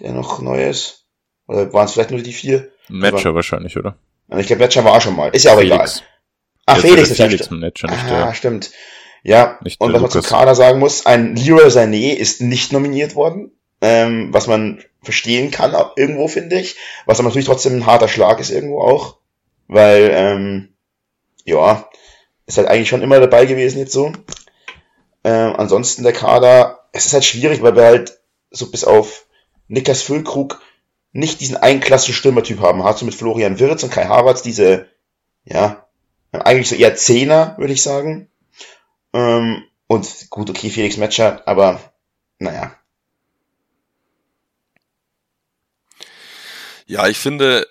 [0.00, 1.04] Der noch neu ist?
[1.46, 2.70] Oder waren es vielleicht nur die vier?
[2.88, 3.96] Matcher wahrscheinlich, oder?
[4.38, 5.28] Ich glaube, Matcher war schon mal.
[5.30, 5.78] Ist ja auch egal.
[5.78, 6.02] Felix.
[6.66, 8.34] Ach, Jetzt Felix der ist Felix ein Matcher, nicht Ah, der.
[8.34, 8.70] stimmt.
[9.24, 10.30] Ja, Nicht und was man zum Lukas.
[10.30, 15.74] Kader sagen muss, ein Leroy Sané ist nicht nominiert worden, ähm, was man verstehen kann,
[15.96, 19.16] irgendwo finde ich, was aber natürlich trotzdem ein harter Schlag ist irgendwo auch,
[19.66, 20.74] weil, ähm,
[21.44, 21.88] ja,
[22.46, 24.12] ist halt eigentlich schon immer dabei gewesen jetzt so.
[25.24, 29.26] Ähm, ansonsten der Kader, es ist halt schwierig, weil wir halt so bis auf
[29.68, 30.60] Niklas Füllkrug
[31.12, 32.84] nicht diesen einklassischen Stürmertyp haben.
[32.84, 34.86] Hast du mit Florian Wirtz und Kai Havertz diese,
[35.44, 35.86] ja,
[36.32, 38.28] eigentlich so eher Zehner, würde ich sagen.
[39.14, 41.94] Ähm, und gut, okay, Felix Metscher, aber
[42.38, 42.76] naja.
[46.86, 47.66] Ja, ich finde,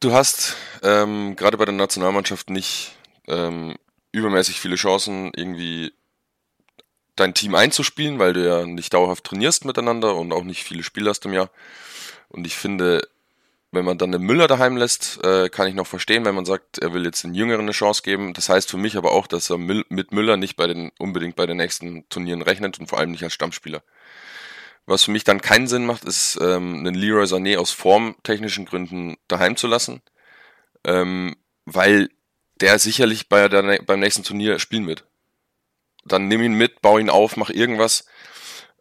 [0.00, 2.96] du hast ähm, gerade bei der Nationalmannschaft nicht
[3.28, 3.76] ähm,
[4.12, 5.92] übermäßig viele Chancen, irgendwie
[7.16, 11.10] dein Team einzuspielen, weil du ja nicht dauerhaft trainierst miteinander und auch nicht viele Spiele
[11.10, 11.50] hast im Jahr.
[12.28, 13.06] Und ich finde,
[13.70, 16.78] wenn man dann den Müller daheim lässt, äh, kann ich noch verstehen, wenn man sagt,
[16.78, 18.32] er will jetzt den Jüngeren eine Chance geben.
[18.32, 21.46] Das heißt für mich aber auch, dass er mit Müller nicht bei den, unbedingt bei
[21.46, 23.82] den nächsten Turnieren rechnet und vor allem nicht als Stammspieler.
[24.86, 29.18] Was für mich dann keinen Sinn macht, ist, ähm, einen Leroy Sané aus formtechnischen Gründen
[29.28, 30.00] daheim zu lassen,
[30.84, 32.08] ähm, weil
[32.62, 35.04] der sicherlich bei der, beim nächsten Turnier spielen wird.
[36.06, 38.06] Dann nimm ihn mit, bau ihn auf, mach irgendwas.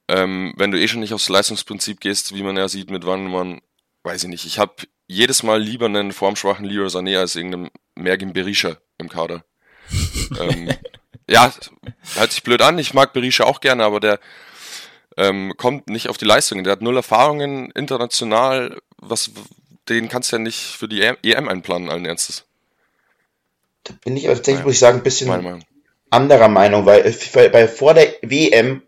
[0.07, 3.59] Ähm, wenn du eh schon nicht aufs Leistungsprinzip gehst, wie man ja sieht mit Wandermann,
[4.03, 4.45] weiß ich nicht.
[4.45, 4.73] Ich habe
[5.07, 9.43] jedes Mal lieber einen formschwachen Leroy Sané als irgendeinen Mergin Berisha im Kader.
[10.39, 10.69] ähm,
[11.29, 11.53] ja,
[12.15, 12.77] hört sich blöd an.
[12.77, 14.19] Ich mag Berisha auch gerne, aber der
[15.17, 16.63] ähm, kommt nicht auf die Leistungen.
[16.63, 18.77] Der hat null Erfahrungen international.
[18.97, 19.31] Was,
[19.89, 22.45] den kannst du ja nicht für die EM einplanen, allen Ernstes.
[23.83, 24.65] Da bin ich aber tatsächlich, Naja.
[24.65, 25.63] muss ich sagen, ein bisschen
[26.09, 28.81] anderer Meinung, weil, äh, weil, weil vor der WM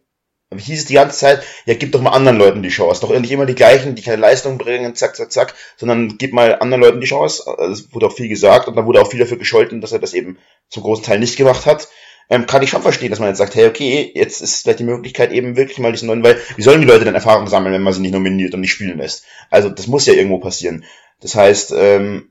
[0.57, 3.01] hieß es die ganze Zeit, ja, gib doch mal anderen Leuten die Chance.
[3.01, 6.57] Doch nicht immer die gleichen, die keine Leistung bringen, zack, zack, zack, sondern gib mal
[6.59, 7.43] anderen Leuten die Chance.
[7.45, 9.99] Also, es wurde auch viel gesagt und dann wurde auch viel dafür gescholten, dass er
[9.99, 11.87] das eben zum großen Teil nicht gemacht hat.
[12.31, 14.83] Ähm, kann ich schon verstehen, dass man jetzt sagt, hey, okay, jetzt ist vielleicht die
[14.83, 17.81] Möglichkeit eben wirklich mal diesen neuen, weil wie sollen die Leute denn Erfahrung sammeln, wenn
[17.81, 19.25] man sie nicht nominiert und nicht spielen lässt?
[19.49, 20.85] Also das muss ja irgendwo passieren.
[21.21, 22.29] Das heißt, ähm,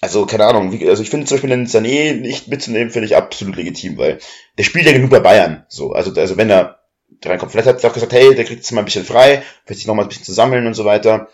[0.00, 3.16] also keine Ahnung, wie, also ich finde zum Beispiel den Sané nicht mitzunehmen, finde ich
[3.16, 4.18] absolut legitim, weil
[4.56, 5.66] der spielt ja genug bei Bayern.
[5.68, 6.77] So, also, also wenn er
[7.24, 10.04] reinkommt, vielleicht hat gesagt, hey, der kriegt jetzt mal ein bisschen frei, vielleicht sich nochmal
[10.04, 11.28] ein bisschen zu sammeln und so weiter.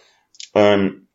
[0.54, 1.08] Ähm,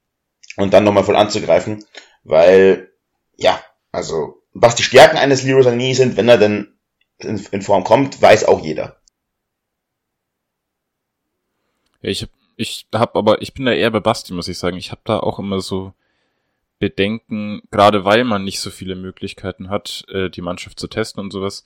[0.58, 1.86] und dann nochmal voll anzugreifen,
[2.24, 2.92] weil,
[3.38, 6.78] ja, also, was die Stärken eines Leroy Sané sind, wenn er denn
[7.18, 9.00] in, in Form kommt, weiß auch jeder.
[12.02, 14.78] Ja, ich hab, ich hab aber, ich bin da eher bei Basti, muss ich sagen.
[14.78, 15.94] Ich habe da auch immer so
[16.80, 21.32] Bedenken, gerade weil man nicht so viele Möglichkeiten hat, äh, die Mannschaft zu testen und
[21.32, 21.64] sowas.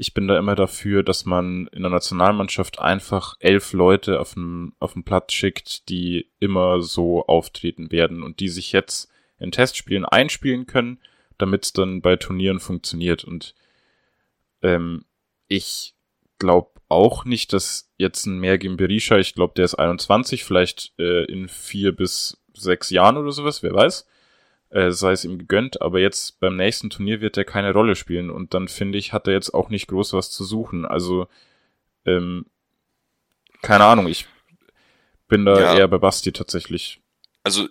[0.00, 4.72] Ich bin da immer dafür, dass man in der Nationalmannschaft einfach elf Leute auf dem,
[4.78, 10.06] auf dem Platz schickt, die immer so auftreten werden und die sich jetzt in Testspielen
[10.06, 11.00] einspielen können,
[11.36, 13.24] damit es dann bei Turnieren funktioniert.
[13.24, 13.54] Und
[14.62, 15.04] ähm,
[15.48, 15.94] ich
[16.38, 21.24] glaube auch nicht, dass jetzt ein Mergim Berisha, ich glaube, der ist 21, vielleicht äh,
[21.24, 24.06] in vier bis sechs Jahren oder sowas, wer weiß,
[24.70, 28.30] äh, sei es ihm gegönnt, aber jetzt beim nächsten Turnier wird er keine Rolle spielen
[28.30, 30.84] und dann finde ich, hat er jetzt auch nicht groß was zu suchen.
[30.86, 31.26] Also,
[32.06, 32.46] ähm,
[33.62, 34.26] keine Ahnung, ich
[35.28, 35.76] bin da ja.
[35.76, 37.00] eher bei Basti tatsächlich.
[37.42, 37.68] Also,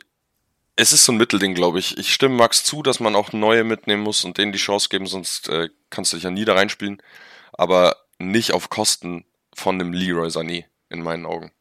[0.75, 1.97] es ist so ein Mittelding, glaube ich.
[1.97, 5.07] Ich stimme Max zu, dass man auch neue mitnehmen muss und denen die Chance geben,
[5.07, 7.01] sonst äh, kannst du dich ja nie da reinspielen.
[7.53, 11.51] Aber nicht auf Kosten von einem Leroy Sané, in meinen Augen.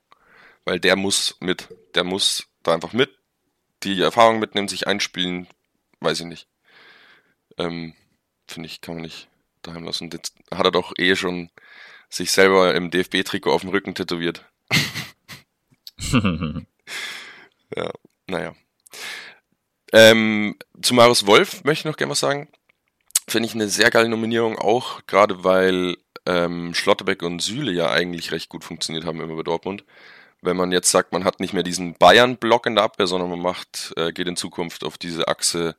[0.65, 1.69] Weil der muss mit.
[1.95, 3.18] Der muss da einfach mit
[3.83, 5.47] die Erfahrung mitnehmen, sich einspielen,
[6.01, 6.49] weiß ich nicht.
[7.57, 7.95] Ähm,
[8.47, 9.29] Finde ich, kann man nicht
[9.63, 10.11] daheim lassen.
[10.11, 11.51] Jetzt hat er doch eh schon
[12.09, 14.45] sich selber im DFB-Trikot auf dem Rücken tätowiert.
[17.77, 17.93] ja,
[18.27, 18.55] naja.
[19.93, 22.49] Ähm, zu Marius Wolf möchte ich noch gerne was sagen.
[23.27, 28.33] Finde ich eine sehr geile Nominierung auch, gerade weil ähm, Schlotterbeck und Süle ja eigentlich
[28.33, 29.85] recht gut funktioniert haben immer bei Dortmund
[30.41, 33.41] wenn man jetzt sagt, man hat nicht mehr diesen Bayern-Block in der Abwehr, sondern man
[33.41, 35.77] macht, äh, geht in Zukunft auf diese Achse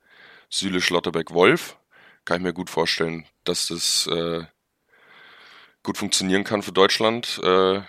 [0.50, 1.78] Süle, Schlotterbeck, Wolf,
[2.26, 4.44] kann ich mir gut vorstellen, dass das äh,
[5.84, 7.40] gut funktionieren kann für Deutschland.
[7.44, 7.82] Äh,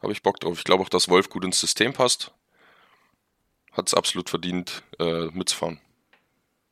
[0.00, 0.58] Habe ich Bock drauf.
[0.58, 2.32] Ich glaube auch, dass Wolf gut ins System passt.
[3.72, 5.80] Hat es absolut verdient, äh, mitzufahren.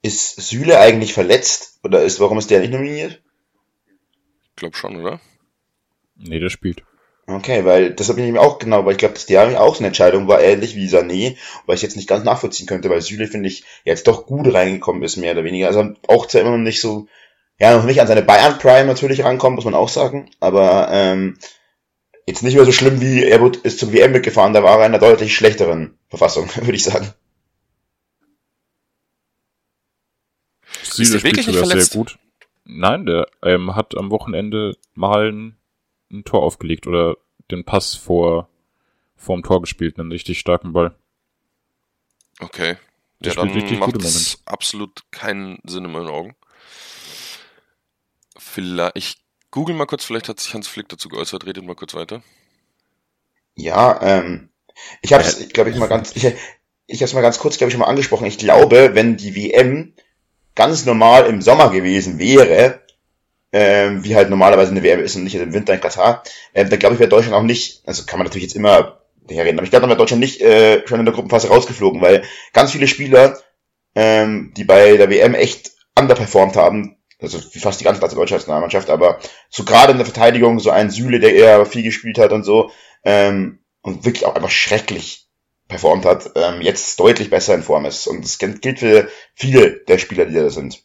[0.02, 1.78] Ist Süle eigentlich verletzt?
[1.82, 3.20] Oder ist, warum ist der nicht nominiert?
[4.50, 5.20] Ich glaube schon, oder?
[6.16, 6.84] Nee, der spielt.
[7.32, 9.80] Okay, weil das habe ich mir auch genau, weil ich glaube, dass der auch so
[9.80, 13.28] eine Entscheidung war, ähnlich wie Sané, weil ich jetzt nicht ganz nachvollziehen könnte, weil Süle,
[13.28, 15.68] finde ich, jetzt doch gut reingekommen ist, mehr oder weniger.
[15.68, 17.06] Also auch zwar immer noch nicht so,
[17.58, 21.38] ja, noch nicht an seine Bayern Prime natürlich rankommt, muss man auch sagen, aber ähm,
[22.26, 24.94] jetzt nicht mehr so schlimm wie er ist zum WM mitgefahren, da war er in
[24.94, 27.12] einer deutlich schlechteren Verfassung, würde ich sagen.
[30.82, 32.18] Süle spielt wirklich sehr gut.
[32.64, 35.59] Nein, der ähm, hat am Wochenende mal ein
[36.10, 37.16] ein Tor aufgelegt oder
[37.50, 38.48] den Pass vor
[39.16, 40.94] vorm Tor gespielt, einen richtig starken Ball.
[42.40, 42.76] Okay.
[43.20, 46.34] Der ja, dann macht es absolut keinen Sinn in meinen Augen.
[48.38, 49.16] Vielleicht, ich
[49.50, 52.22] google mal kurz, vielleicht hat sich Hans Flick dazu geäußert, redet mal kurz weiter.
[53.54, 54.48] Ja, ähm,
[55.02, 57.68] ich habe es, glaube ich, mal ganz, ich, ich habe es mal ganz kurz, glaube
[57.68, 58.26] ich, schon mal angesprochen.
[58.26, 59.92] Ich glaube, wenn die WM
[60.54, 62.80] ganz normal im Sommer gewesen wäre,
[63.52, 66.22] ähm, wie halt normalerweise eine WM ist und nicht im Winter in Katar,
[66.54, 69.58] ähm, da glaube ich, wäre Deutschland auch nicht, also kann man natürlich jetzt immer herreden,
[69.58, 72.72] aber ich glaube, dann wäre Deutschland nicht äh, schon in der Gruppenphase rausgeflogen, weil ganz
[72.72, 73.38] viele Spieler,
[73.94, 79.18] ähm, die bei der WM echt underperformed haben, also fast die ganze deutsche Nationalmannschaft, aber
[79.50, 82.70] so gerade in der Verteidigung, so ein Süle, der eher viel gespielt hat und so,
[83.04, 85.28] ähm, und wirklich auch einfach schrecklich
[85.68, 88.06] performt hat, ähm, jetzt deutlich besser in Form ist.
[88.06, 90.82] Und das gilt für viele der Spieler, die da sind.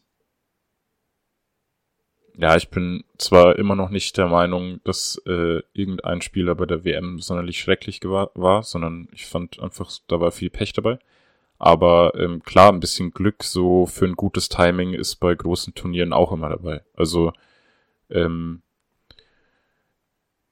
[2.38, 6.84] Ja, ich bin zwar immer noch nicht der Meinung, dass äh, irgendein Spieler bei der
[6.84, 11.00] WM sonderlich schrecklich war, sondern ich fand einfach, da war viel Pech dabei.
[11.58, 16.12] Aber ähm, klar, ein bisschen Glück so für ein gutes Timing ist bei großen Turnieren
[16.12, 16.82] auch immer dabei.
[16.96, 17.32] Also
[18.10, 18.62] ähm,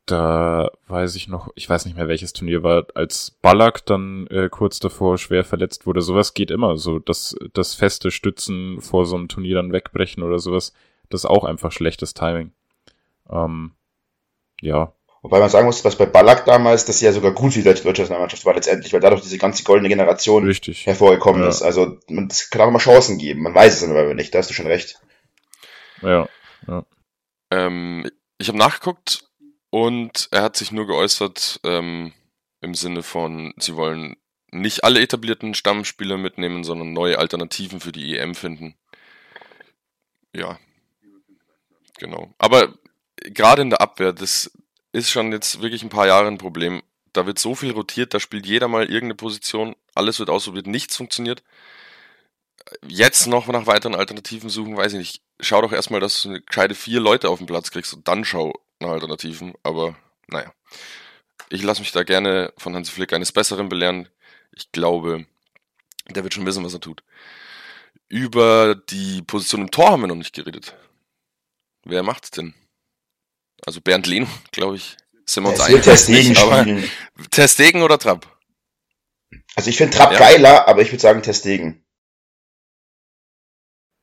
[0.06, 4.50] da weiß ich noch, ich weiß nicht mehr welches Turnier war, als Ballack dann äh,
[4.50, 6.02] kurz davor schwer verletzt wurde.
[6.02, 10.40] Sowas geht immer, so dass das feste Stützen vor so einem Turnier dann wegbrechen oder
[10.40, 10.74] sowas
[11.14, 12.52] das ist auch einfach schlechtes Timing.
[13.30, 13.74] Ähm,
[14.62, 14.94] ja.
[15.22, 17.66] Wobei man sagen muss, was bei Ballack damals, dass sie ja sogar gut für die
[17.66, 20.86] deutsche Nationalmannschaft war letztendlich, weil dadurch diese ganze goldene Generation Richtig.
[20.86, 21.48] hervorgekommen ja.
[21.48, 21.62] ist.
[21.62, 21.98] Also
[22.30, 23.44] es kann auch immer Chancen geben.
[23.44, 25.00] Man weiß es aber nicht, da hast du schon recht.
[26.02, 26.28] Ja.
[26.68, 26.86] ja.
[27.52, 29.24] Ähm, ich habe nachgeguckt,
[29.70, 32.12] Und er hat sich nur geäußert ähm,
[32.60, 34.18] im Sinne von, sie wollen
[34.52, 38.76] nicht alle etablierten Stammspieler mitnehmen, sondern neue Alternativen für die EM finden.
[40.36, 40.60] Ja.
[42.00, 42.34] Genau.
[42.38, 42.74] Aber
[43.18, 44.52] gerade in der Abwehr, das
[44.92, 46.82] ist schon jetzt wirklich ein paar Jahre ein Problem.
[47.14, 50.98] Da wird so viel rotiert, da spielt jeder mal irgendeine Position, alles wird ausprobiert, nichts
[50.98, 51.44] funktioniert.
[52.88, 55.22] Jetzt noch nach weiteren Alternativen suchen, weiß ich nicht.
[55.40, 58.26] Schau doch erstmal, dass du eine gescheite vier Leute auf den Platz kriegst und dann
[58.26, 59.54] schau nach Alternativen.
[59.64, 59.96] Aber
[60.28, 60.52] naja.
[61.50, 64.10] Ich lasse mich da gerne von Hansi Flick eines Besseren belehren.
[64.56, 65.26] Ich glaube,
[66.10, 67.04] der wird schon wissen, was er tut.
[68.08, 70.76] Über die Position im Tor haben wir noch nicht geredet.
[71.86, 72.54] Wer macht's denn?
[73.66, 75.84] Also Bernd Lehn, glaube ich, sind wir uns Es wird einig.
[75.86, 76.90] Testegen spielen.
[77.32, 78.28] Testegen oder Trapp?
[79.56, 80.20] Also ich finde Trapp Ja.
[80.20, 81.86] geiler, aber ich würde sagen Testegen.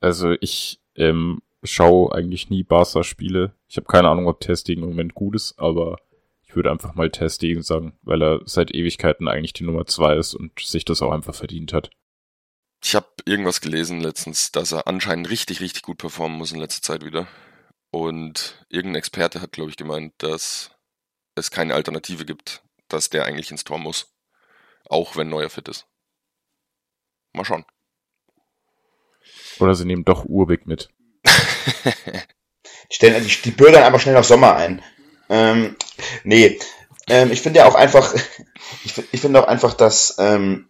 [0.01, 3.55] Also ich ähm, schaue eigentlich nie Barca-Spiele.
[3.69, 5.99] Ich habe keine Ahnung, ob Testing im Moment gut ist, aber
[6.43, 10.35] ich würde einfach mal Testing sagen, weil er seit Ewigkeiten eigentlich die Nummer zwei ist
[10.35, 11.91] und sich das auch einfach verdient hat.
[12.83, 16.81] Ich habe irgendwas gelesen letztens, dass er anscheinend richtig, richtig gut performen muss in letzter
[16.83, 17.29] Zeit wieder.
[17.91, 20.71] Und irgendein Experte hat, glaube ich, gemeint, dass
[21.35, 24.15] es keine Alternative gibt, dass der eigentlich ins Tor muss.
[24.89, 25.87] Auch wenn Neuer fit ist.
[27.33, 27.65] Mal schauen.
[29.59, 30.89] Oder sie nehmen doch Urbig mit.
[32.91, 34.83] Die stellen die, die bürgern einfach schnell auf Sommer ein.
[35.29, 35.77] Ähm,
[36.25, 36.59] nee,
[37.09, 38.15] ähm, ich finde ja auch einfach,
[38.85, 40.70] ich, ich finde auch einfach, dass ähm,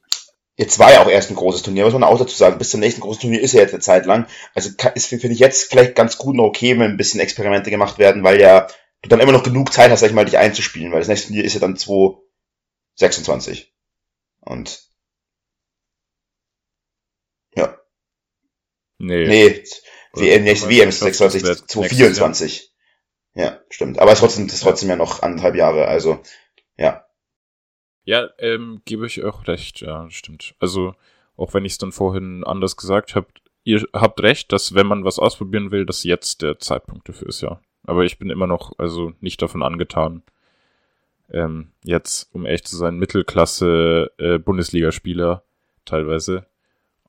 [0.60, 2.58] jetzt war ja auch erst ein großes Turnier, muss man auch dazu sagen.
[2.58, 4.26] Bis zum nächsten großen Turnier ist ja jetzt eine Zeit lang.
[4.54, 7.98] Also ist finde ich jetzt vielleicht ganz gut und okay, wenn ein bisschen Experimente gemacht
[7.98, 8.66] werden, weil ja
[9.02, 11.28] du dann immer noch genug Zeit hast, sag ich mal, dich einzuspielen, weil das nächste
[11.28, 13.72] Turnier ist ja dann 2026.
[14.40, 14.82] Und
[17.56, 17.78] ja,
[18.98, 19.26] Nee.
[19.26, 19.64] nee,
[20.12, 22.70] WM, nächste WM ist das 26, wird 2024.
[23.34, 23.98] Ja, stimmt.
[23.98, 26.20] Aber es ist trotzdem, das ist trotzdem ja noch anderthalb Jahre, also,
[26.76, 27.06] ja.
[28.10, 30.56] Ja, ähm, gebe ich auch recht, ja, stimmt.
[30.58, 30.96] Also,
[31.36, 33.28] auch wenn ich es dann vorhin anders gesagt habe,
[33.62, 37.40] ihr habt recht, dass wenn man was ausprobieren will, dass jetzt der Zeitpunkt dafür ist,
[37.40, 37.60] ja.
[37.84, 40.24] Aber ich bin immer noch, also nicht davon angetan,
[41.30, 44.40] ähm, jetzt, um echt zu sein, Mittelklasse äh,
[45.84, 46.46] teilweise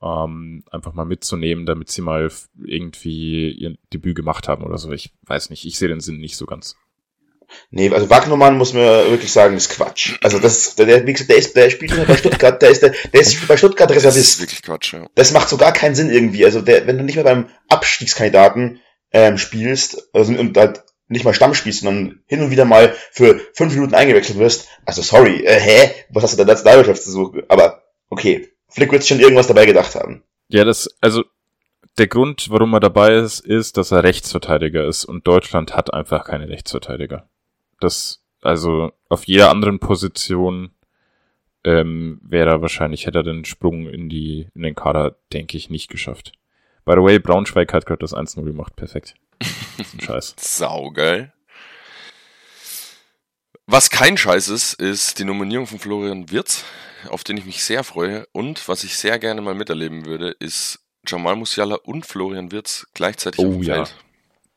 [0.00, 2.30] ähm, einfach mal mitzunehmen, damit sie mal
[2.64, 4.92] irgendwie ihr Debüt gemacht haben oder so.
[4.92, 6.76] Ich weiß nicht, ich sehe den Sinn nicht so ganz.
[7.70, 10.18] Nee, also Wagnermann muss man wirklich sagen, ist Quatsch.
[10.22, 12.94] Also das, der, der, wie gesagt, der ist, der spielt bei Stuttgart, der ist, der,
[13.12, 14.40] der ist bei Stuttgart Das ist Reservist.
[14.40, 15.06] wirklich Quatsch, ja.
[15.14, 16.44] Das macht so gar keinen Sinn irgendwie.
[16.44, 18.80] Also der, wenn du nicht mehr beim Abstiegskandidaten
[19.12, 20.72] ähm, spielst also, und da
[21.08, 25.02] nicht mal Stamm spielst, sondern hin und wieder mal für fünf Minuten eingewechselt wirst, also
[25.02, 25.90] sorry, äh, hä?
[26.10, 27.42] Was hast du denn als Nationalmannschaft zu suchen?
[27.48, 30.24] Aber okay, Flick wird sich schon irgendwas dabei gedacht haben.
[30.48, 31.22] Ja, das, also
[31.98, 36.24] der Grund, warum er dabei ist, ist, dass er Rechtsverteidiger ist und Deutschland hat einfach
[36.24, 37.28] keine Rechtsverteidiger.
[37.82, 40.70] Das, also auf jeder anderen Position
[41.64, 45.70] ähm, wäre er wahrscheinlich, hätte er den Sprung in die, in den Kader, denke ich,
[45.70, 46.32] nicht geschafft.
[46.84, 49.14] By the way, Braunschweig hat gerade das 1-0 gemacht, perfekt.
[49.38, 50.34] Das ist ein Scheiß.
[50.38, 51.32] Saugeil.
[53.66, 56.64] Was kein Scheiß ist, ist die Nominierung von Florian Wirz,
[57.08, 58.26] auf den ich mich sehr freue.
[58.32, 63.40] Und was ich sehr gerne mal miterleben würde, ist Jamal Musiala und Florian Wirz gleichzeitig
[63.40, 63.74] Oh auf dem ja.
[63.74, 63.96] Feld.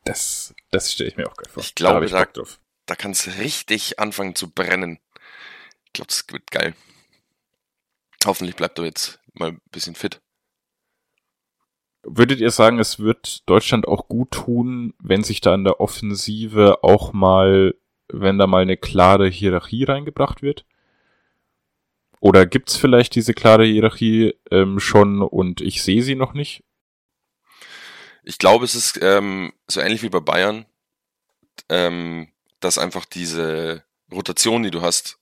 [0.03, 1.63] Das, das stelle ich mir auch geil vor.
[1.63, 2.43] Ich glaube, da ich da-.
[2.85, 4.99] Da kann es richtig anfangen zu brennen.
[5.85, 6.75] Ich glaube, das wird geil.
[8.25, 10.21] Hoffentlich bleibt er jetzt mal ein bisschen fit.
[12.03, 16.83] Würdet ihr sagen, es wird Deutschland auch gut tun, wenn sich da in der Offensive
[16.83, 17.75] auch mal,
[18.07, 20.65] wenn da mal eine klare Hierarchie reingebracht wird?
[22.19, 26.63] Oder gibt's vielleicht diese klare Hierarchie ähm, schon und ich sehe sie noch nicht?
[28.23, 30.65] Ich glaube, es ist ähm, so ähnlich wie bei Bayern,
[31.69, 32.27] ähm,
[32.65, 35.17] dass einfach diese Rotation, die du hast,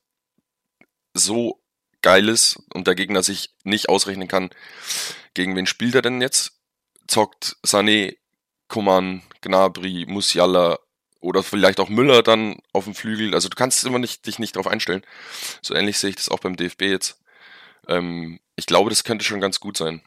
[1.13, 1.61] so
[2.01, 4.49] geil ist und der Gegner sich nicht ausrechnen kann,
[5.33, 6.53] gegen wen spielt er denn jetzt?
[7.07, 8.17] Zockt Sané,
[8.67, 10.79] Coman, Gnabry, Musiala
[11.19, 13.33] oder vielleicht auch Müller dann auf dem Flügel.
[13.33, 15.03] Also du kannst immer nicht, dich nicht darauf einstellen.
[15.61, 17.19] So ähnlich sehe ich das auch beim DFB jetzt.
[17.87, 20.01] Ähm, ich glaube, das könnte schon ganz gut sein,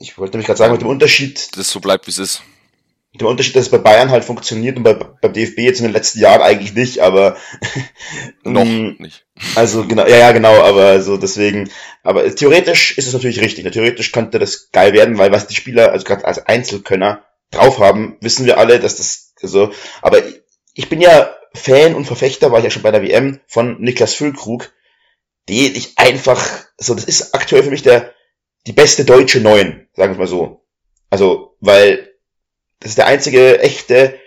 [0.00, 2.42] Ich wollte nämlich gerade sagen, mit dem Unterschied, dass es so bleibt, wie es ist.
[3.12, 5.84] Mit dem Unterschied, dass es bei Bayern halt funktioniert und bei, beim DFB jetzt in
[5.84, 7.36] den letzten Jahren eigentlich nicht, aber
[8.44, 9.26] Noch Mm, nicht.
[9.56, 11.70] Also genau, ja, ja, genau, aber so deswegen,
[12.02, 13.70] aber theoretisch ist es natürlich richtig.
[13.72, 18.16] Theoretisch könnte das geil werden, weil was die Spieler, also gerade als Einzelkönner drauf haben,
[18.20, 19.72] wissen wir alle, dass das so.
[20.00, 20.42] Aber ich-
[20.74, 24.14] ich bin ja Fan und Verfechter, war ich ja schon bei der WM von Niklas
[24.14, 24.72] Füllkrug,
[25.48, 26.40] den ich einfach,
[26.78, 28.14] so das ist aktuell für mich der
[28.66, 30.64] die beste deutsche Neun, sagen wir mal so.
[31.10, 32.11] Also weil
[32.82, 34.18] das ist der einzige echte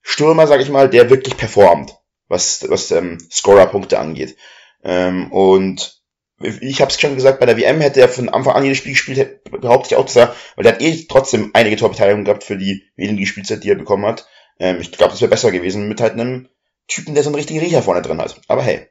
[0.00, 1.94] Stürmer, sag ich mal, der wirklich performt,
[2.28, 4.36] was, was ähm, Scorer-Punkte angeht.
[4.82, 6.02] Ähm, und
[6.40, 8.92] ich habe es schon gesagt, bei der WM hätte er von Anfang an jedes Spiel
[8.92, 12.56] gespielt, behaupte ich auch, dass er, weil der hat eh trotzdem einige Torbeteiligungen gehabt für
[12.56, 14.26] die wenige Spielzeit, die er bekommen hat.
[14.58, 16.48] Ähm, ich glaube, das wäre besser gewesen mit halt einem
[16.88, 18.40] Typen, der so einen richtigen Riecher vorne drin hat.
[18.48, 18.88] Aber hey.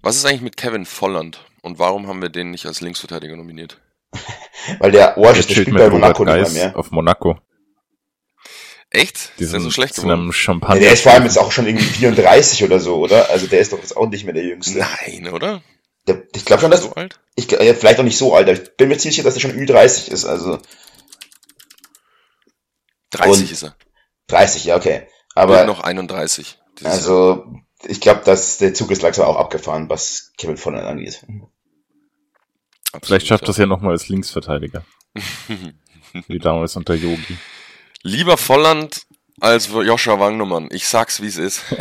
[0.00, 1.44] Was ist eigentlich mit Kevin Volland?
[1.60, 3.80] Und warum haben wir den nicht als Linksverteidiger nominiert?
[4.78, 6.76] weil der Arsch, der spielt bei Monaco nicht mehr.
[6.76, 7.38] Auf Monaco.
[8.90, 9.32] Echt?
[9.40, 10.32] Die sind so schlecht geworden?
[10.32, 10.76] Champagner.
[10.76, 13.28] Ja, der ist vor allem jetzt auch schon irgendwie 34 oder so, oder?
[13.30, 14.78] Also der ist doch jetzt auch nicht mehr der Jüngste.
[14.78, 15.62] Nein, oder?
[16.06, 17.18] Der, ich glaube schon, dass, so alt?
[17.34, 19.40] ich, äh, vielleicht auch nicht so alt, aber ich bin mir ziemlich sicher, dass er
[19.40, 20.58] schon Ü30 ist, also
[23.10, 23.76] 30 Und- ist er.
[24.28, 25.06] 30, ja, okay.
[25.34, 26.58] Aber Aber, noch 31.
[26.78, 26.92] dieses Jahr.
[26.92, 27.46] also,
[27.86, 31.24] ich glaube, dass der Zug ist langsam auch abgefahren, was Kevin Volland angeht.
[32.94, 33.46] Absolut, Vielleicht schafft ja.
[33.48, 34.84] das ja nochmal als Linksverteidiger.
[36.28, 37.36] Wie damals unter Yogi.
[38.02, 39.04] Lieber Volland
[39.40, 40.68] als Joscha Wangnummern.
[40.70, 41.64] Ich sag's, wie es ist.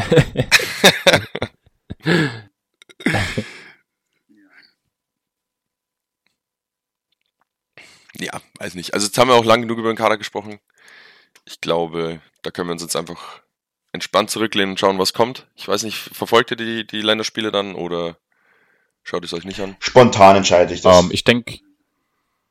[8.20, 8.96] ja, weiß nicht.
[8.96, 10.60] Also jetzt haben wir auch lang genug über den Kader gesprochen.
[11.46, 13.44] Ich glaube, da können wir uns jetzt einfach
[13.92, 15.46] entspannt zurücklehnen und schauen, was kommt.
[15.56, 18.18] Ich weiß nicht, verfolgt ihr die, die Länderspiele dann oder
[19.04, 19.76] schaut es euch nicht an?
[19.80, 21.04] Spontan entscheide ich das.
[21.04, 21.60] Ähm, ich denke,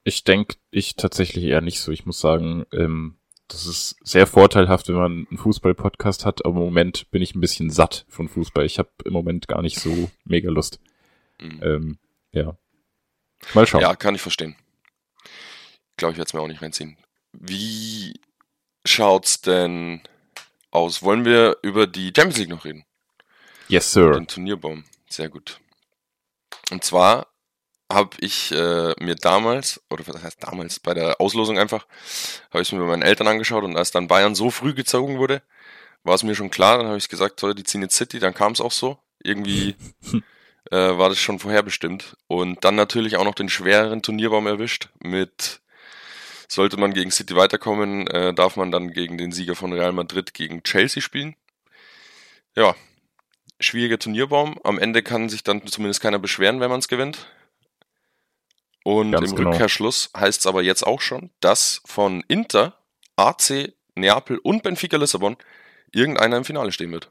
[0.05, 1.93] ich denke, ich tatsächlich eher nicht so.
[1.93, 6.65] Ich muss sagen, ähm, das ist sehr vorteilhaft, wenn man einen Fußball-Podcast hat, aber im
[6.65, 8.65] Moment bin ich ein bisschen satt von Fußball.
[8.65, 10.81] Ich habe im Moment gar nicht so mega Lust.
[11.41, 11.61] Mhm.
[11.63, 11.99] Ähm,
[12.33, 12.57] ja.
[13.55, 13.83] Mal schauen.
[13.83, 14.57] Ja, kann ich verstehen.
[15.25, 16.97] Ich glaube, ich werde es mir auch nicht reinziehen.
[17.33, 18.21] Wie
[18.85, 20.01] schaut's denn
[20.71, 21.03] aus?
[21.03, 22.85] Wollen wir über die Champions League noch reden?
[23.69, 24.13] Yes, sir.
[24.13, 24.85] Den Turnierbaum.
[25.09, 25.61] Sehr gut.
[26.73, 27.29] Und zwar
[27.93, 31.87] habe ich äh, mir damals, oder was heißt damals, bei der Auslosung einfach,
[32.51, 35.19] habe ich es mir bei meinen Eltern angeschaut und als dann Bayern so früh gezogen
[35.19, 35.43] wurde,
[36.03, 38.35] war es mir schon klar, dann habe ich gesagt, toll, die ziehen jetzt City, dann
[38.35, 38.99] kam es auch so.
[39.23, 39.77] Irgendwie
[40.71, 42.17] äh, war das schon vorherbestimmt.
[42.27, 45.61] Und dann natürlich auch noch den schwereren Turnierbaum erwischt mit
[46.49, 50.35] sollte man gegen City weiterkommen, äh, darf man dann gegen den Sieger von Real Madrid
[50.35, 51.37] gegen Chelsea spielen.
[52.57, 52.75] Ja,
[53.63, 54.59] schwieriger Turnierbaum.
[54.65, 57.27] Am Ende kann sich dann zumindest keiner beschweren, wenn man es gewinnt.
[58.85, 59.51] Und Ganz im genau.
[59.51, 62.77] Rückkehrschluss heißt es aber jetzt auch schon, dass von Inter,
[63.17, 65.37] AC, Neapel und Benfica Lissabon
[65.93, 67.11] irgendeiner im Finale stehen wird.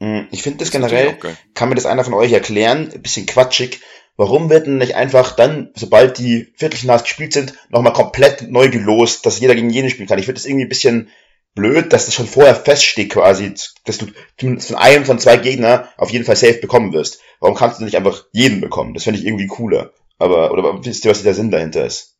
[0.00, 3.26] Hm, Ich finde das natürlich generell, kann mir das einer von euch erklären, ein bisschen
[3.26, 3.80] quatschig.
[4.16, 9.24] Warum wird denn nicht einfach dann, sobald die Viertelfinals gespielt sind, nochmal komplett neu gelost,
[9.24, 10.18] dass jeder gegen jeden spielen kann?
[10.18, 11.08] Ich finde das irgendwie ein bisschen
[11.54, 14.06] blöd, dass das schon vorher feststeht quasi, dass du
[14.38, 17.20] zumindest von einem von zwei Gegner auf jeden Fall safe bekommen wirst.
[17.40, 18.94] Warum kannst du nicht einfach jeden bekommen?
[18.94, 19.92] Das finde ich irgendwie cooler.
[20.18, 22.16] Aber, oder wisst ihr, was der Sinn dahinter ist?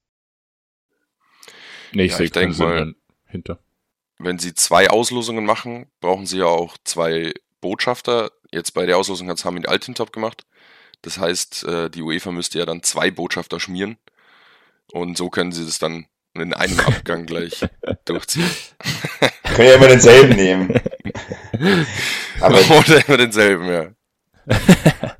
[1.92, 2.94] Nee, ich Ja, sehe ich keinen Sinn mal-
[3.26, 3.58] hinter.
[4.18, 8.30] Wenn sie zwei Auslosungen machen, brauchen sie ja auch zwei Botschafter.
[8.52, 10.44] Jetzt bei der Auslosung hat es Hamid Altintop gemacht.
[11.02, 13.96] Das heißt, äh, die UEFA müsste ja dann zwei Botschafter schmieren.
[14.92, 17.64] Und so können sie das dann in einem Abgang gleich
[18.04, 18.48] durchziehen.
[19.54, 20.80] Können ja immer denselben nehmen.
[22.40, 23.92] Aber Oder immer denselben, ja.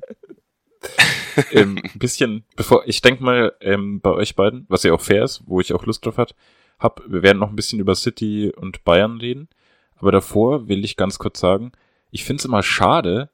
[1.51, 5.23] ähm, ein bisschen, bevor, ich denke mal, ähm, bei euch beiden, was ja auch fair
[5.23, 6.35] ist, wo ich auch Lust drauf hat,
[6.79, 9.47] hab, wir werden noch ein bisschen über City und Bayern reden.
[9.95, 11.71] Aber davor will ich ganz kurz sagen,
[12.11, 13.29] ich find's immer schade,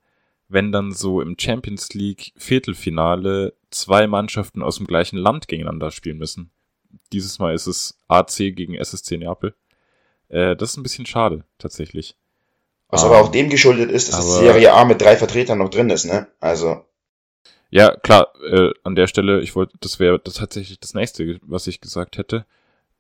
[0.48, 6.18] wenn dann so im Champions League Viertelfinale zwei Mannschaften aus dem gleichen Land gegeneinander spielen
[6.18, 6.52] müssen.
[7.14, 9.56] Dieses Mal ist es AC gegen SSC Neapel.
[10.30, 12.16] Äh, das ist ein bisschen schade, tatsächlich.
[12.88, 15.58] was Ähm, aber auch dem geschuldet ist, dass die aber- Serie A mit drei Vertretern
[15.60, 16.28] noch drin ist, ne?
[16.40, 16.86] Also,
[17.72, 21.68] Ja, klar, äh, an der Stelle, ich wollte, das wäre das tatsächlich das nächste, was
[21.68, 22.46] ich gesagt hätte.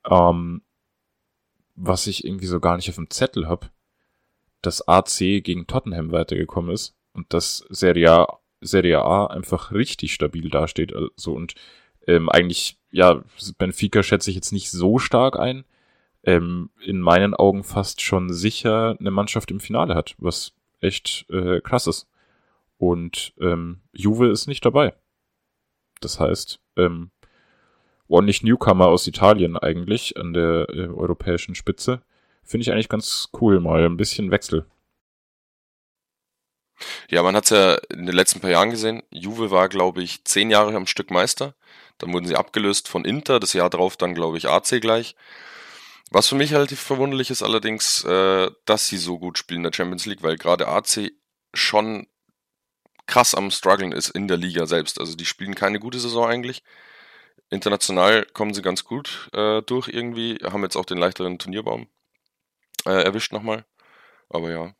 [0.09, 0.61] Ähm,
[1.75, 3.71] was ich irgendwie so gar nicht auf dem Zettel hab,
[4.61, 10.49] dass AC gegen Tottenham weitergekommen ist und dass Serie A, Serie A einfach richtig stabil
[10.49, 10.93] dasteht.
[10.93, 11.55] Also und
[12.07, 13.23] ähm, eigentlich, ja,
[13.57, 15.65] Benfica schätze ich jetzt nicht so stark ein.
[16.23, 21.61] Ähm, in meinen Augen fast schon sicher eine Mannschaft im Finale hat, was echt äh,
[21.61, 22.07] krass ist.
[22.77, 24.93] Und ähm, Juve ist nicht dabei.
[26.01, 27.11] Das heißt, ähm,
[28.07, 32.01] ordentlich Newcomer aus Italien eigentlich an der äh, europäischen Spitze.
[32.43, 34.65] Finde ich eigentlich ganz cool, mal ein bisschen Wechsel.
[37.09, 39.03] Ja, man hat es ja in den letzten paar Jahren gesehen.
[39.11, 41.55] Juve war, glaube ich, zehn Jahre am Stück Meister.
[41.97, 43.39] Dann wurden sie abgelöst von Inter.
[43.39, 45.15] Das Jahr drauf dann, glaube ich, AC gleich.
[46.11, 49.73] Was für mich relativ verwunderlich ist allerdings, äh, dass sie so gut spielen in der
[49.73, 51.11] Champions League, weil gerade AC
[51.53, 52.07] schon
[53.05, 54.99] krass am struggeln ist in der Liga selbst.
[54.99, 56.63] Also die spielen keine gute Saison eigentlich.
[57.49, 61.87] international kommen sie ganz gut äh, durch irgendwie, haben jetzt auch den leichteren Turnierbaum
[62.85, 63.65] äh, erwischt nochmal.
[64.29, 64.73] Aber ja.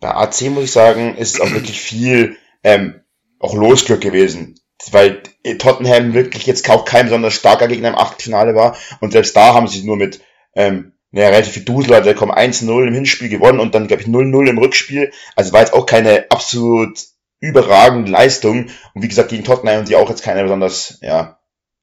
[0.00, 3.00] Bei AC muss ich sagen, ist auch wirklich viel ähm,
[3.38, 4.60] auch Losglück gewesen.
[4.90, 5.22] Weil
[5.58, 8.76] Tottenham wirklich jetzt auch kein besonders starker Gegner im Achtelfinale war.
[9.00, 10.20] Und selbst da haben sie nur mit
[10.54, 14.08] ähm, naja, relativ viel Dusel, also kommen 1-0 im Hinspiel gewonnen und dann, glaube ich,
[14.08, 15.12] 0-0 im Rückspiel.
[15.34, 16.98] Also war jetzt auch keine absolut
[17.40, 18.66] überragende Leistung.
[18.92, 21.38] Und wie gesagt, gegen Tottenham die auch jetzt keine besonders, ja,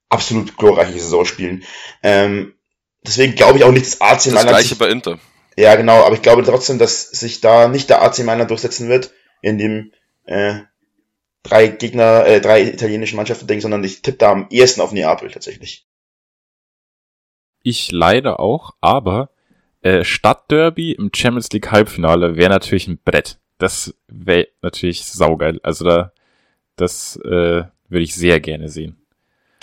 [0.08, 1.64] absolut glorreiche Saison spielen.
[2.02, 2.54] Ähm,
[3.04, 4.24] deswegen glaube ich auch nicht, dass AC.
[4.32, 5.18] Das gleiche bei Inter.
[5.56, 9.12] Ja, genau, aber ich glaube trotzdem, dass sich da nicht der AC Mailand durchsetzen wird
[9.40, 9.92] in dem
[10.24, 10.60] äh,
[11.42, 15.30] drei Gegner, äh, drei italienischen Mannschaften Ding, sondern ich tippe da am ehesten auf Neapel
[15.30, 15.86] tatsächlich.
[17.62, 19.30] Ich leider auch, aber
[19.82, 23.38] äh, Stadtderby im Champions League Halbfinale wäre natürlich ein Brett.
[23.58, 25.60] Das wäre natürlich saugeil.
[25.62, 26.12] Also da,
[26.76, 28.96] das äh, würde ich sehr gerne sehen.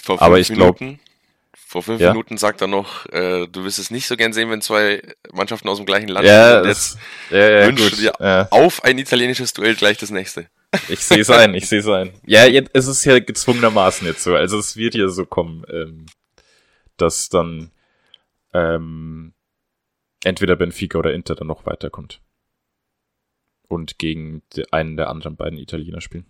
[0.02, 0.98] Vor fünf aber ich glaube,
[1.72, 2.10] vor fünf ja.
[2.12, 5.02] Minuten sagt er noch, äh, du wirst es nicht so gern sehen, wenn zwei
[5.32, 6.68] Mannschaften aus dem gleichen Land ja, sind.
[6.68, 6.98] Jetzt
[7.30, 8.48] ja, ja, wünschst du dir ja.
[8.52, 10.50] auf ein italienisches Duell gleich das nächste.
[10.90, 12.12] Ich sehe es ein, ich sehe es ein.
[12.26, 14.36] Ja, jetzt, es ist ja gezwungenermaßen jetzt so.
[14.36, 16.08] Also es wird ja so kommen, ähm,
[16.98, 17.72] dass dann
[18.54, 19.34] ähm,
[20.26, 22.20] entweder Benfica oder Inter dann noch weiterkommt.
[23.70, 24.42] Und gegen
[24.72, 26.26] einen der anderen beiden Italiener spielen.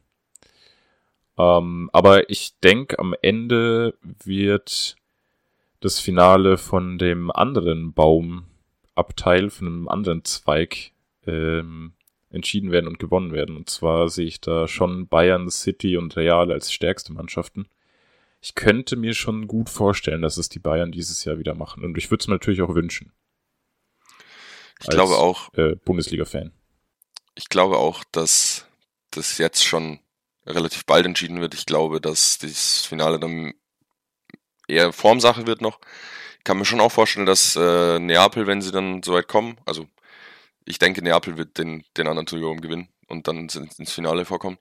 [1.40, 4.98] Ähm, aber ich denke, am Ende wird
[5.82, 10.92] das Finale von dem anderen Baumabteil, von einem anderen Zweig
[11.28, 11.94] ähm,
[12.30, 13.58] entschieden werden und gewonnen werden.
[13.58, 17.68] Und zwar sehe ich da schon Bayern, City und Real als stärkste Mannschaften
[18.42, 21.84] ich könnte mir schon gut vorstellen, dass es die Bayern dieses Jahr wieder machen.
[21.84, 23.14] Und ich würde es mir natürlich auch wünschen.
[24.80, 25.54] Ich als, glaube auch.
[25.54, 26.52] Äh, Bundesliga-Fan.
[27.36, 28.66] Ich glaube auch, dass
[29.12, 30.00] das jetzt schon
[30.46, 31.54] relativ bald entschieden wird.
[31.54, 33.54] Ich glaube, dass das Finale dann
[34.68, 35.80] eher Formsache wird noch.
[36.40, 39.58] Ich kann mir schon auch vorstellen, dass äh, Neapel, wenn sie dann so weit kommen,
[39.66, 39.88] also
[40.66, 44.58] ich denke, Neapel wird den, den anderen Trio gewinnen und dann ins Finale vorkommen.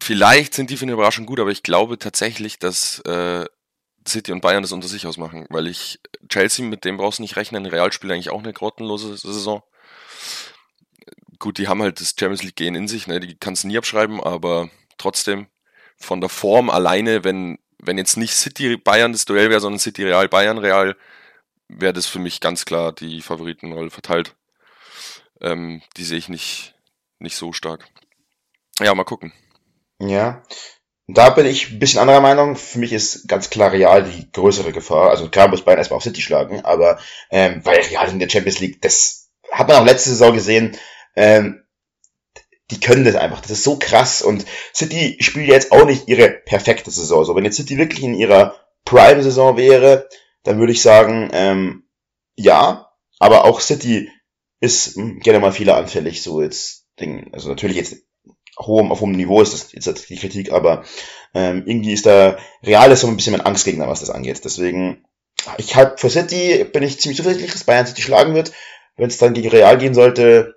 [0.00, 3.46] Vielleicht sind die für eine Überraschung gut, aber ich glaube tatsächlich, dass äh,
[4.06, 7.36] City und Bayern das unter sich ausmachen, weil ich Chelsea, mit dem brauchst du nicht
[7.36, 9.62] rechnen, Real spielt eigentlich auch eine grottenlose Saison.
[11.38, 13.20] Gut, die haben halt das Champions League Gehen in sich, ne?
[13.20, 15.46] die kannst du nie abschreiben, aber trotzdem
[15.96, 20.04] von der Form alleine, wenn, wenn jetzt nicht City Bayern das Duell wäre, sondern City
[20.04, 20.96] Real Bayern Real,
[21.68, 24.34] wäre das für mich ganz klar die Favoritenrolle verteilt.
[25.40, 26.74] Ähm, die sehe ich nicht,
[27.18, 27.88] nicht so stark.
[28.78, 29.32] Ja, mal gucken.
[29.98, 30.42] Ja.
[31.08, 32.56] Da bin ich ein bisschen anderer Meinung.
[32.56, 35.10] Für mich ist ganz klar Real die größere Gefahr.
[35.10, 38.60] Also klar muss Bayern erstmal auf City schlagen, aber ähm, weil Real in der Champions
[38.60, 40.76] League, das hat man auch letzte Saison gesehen,
[41.16, 41.61] ähm,
[42.70, 43.40] die können das einfach.
[43.40, 44.22] Das ist so krass.
[44.22, 47.24] Und City spielt jetzt auch nicht ihre perfekte Saison.
[47.24, 48.54] So, wenn jetzt City wirklich in ihrer
[48.84, 50.08] Prime-Saison wäre,
[50.44, 51.84] dann würde ich sagen, ähm,
[52.34, 54.10] ja, aber auch City
[54.60, 57.30] ist hm, gerne mal fehleranfällig, so jetzt Ding.
[57.32, 57.96] Also natürlich jetzt
[58.58, 60.84] hohem, auf hohem Niveau ist das jetzt die Kritik, aber
[61.34, 64.44] ähm, irgendwie ist da Real ist so ein bisschen mein Angstgegner, was das angeht.
[64.44, 65.04] Deswegen,
[65.58, 68.52] ich halt für City bin ich ziemlich zuversichtlich, dass Bayern City schlagen wird.
[68.96, 70.54] Wenn es dann gegen Real gehen sollte.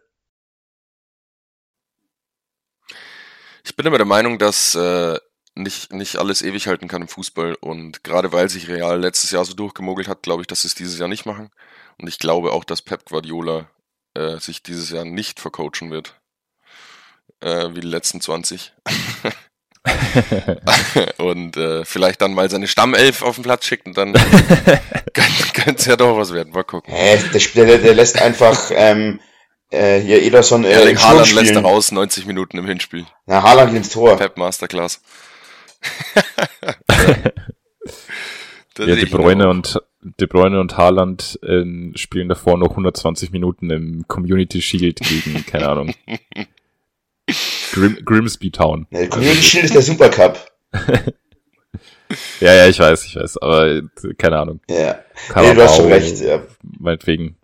[3.75, 5.19] Ich bin immer der Meinung, dass äh,
[5.53, 7.55] nicht, nicht alles ewig halten kann im Fußball.
[7.55, 10.75] Und gerade weil sich Real letztes Jahr so durchgemogelt hat, glaube ich, dass sie es
[10.75, 11.49] dieses Jahr nicht machen.
[11.97, 13.69] Und ich glaube auch, dass Pep Guardiola
[14.13, 16.17] äh, sich dieses Jahr nicht vercoachen wird
[17.41, 18.71] äh, wie die letzten 20.
[21.17, 24.13] und äh, vielleicht dann mal seine Stammelf auf den Platz schickt und dann
[25.53, 26.53] könnte es ja doch was werden.
[26.53, 26.93] Mal gucken.
[26.93, 29.19] Hä, der, der, der lässt einfach ähm,
[29.71, 33.05] äh, hier Ederson äh, Erling Haaland lässt raus, 90 Minuten im Hinspiel.
[33.25, 34.17] Na, Haaland ins Tor.
[34.17, 35.01] Pep Masterclass.
[38.77, 41.63] ja, De Bruyne und De Bruyne und Haaland äh,
[41.95, 45.93] spielen davor noch 120 Minuten im Community Shield gegen, keine Ahnung,
[47.73, 48.87] Grim Grimsby Town.
[48.91, 50.51] Ja, Community Shield ist der Supercup.
[52.39, 53.81] ja, ja, ich weiß, ich weiß, aber
[54.17, 54.61] keine Ahnung.
[54.69, 54.99] Ja,
[55.35, 56.43] nee, du hast schon recht, ja.
[56.79, 57.37] Meinetwegen,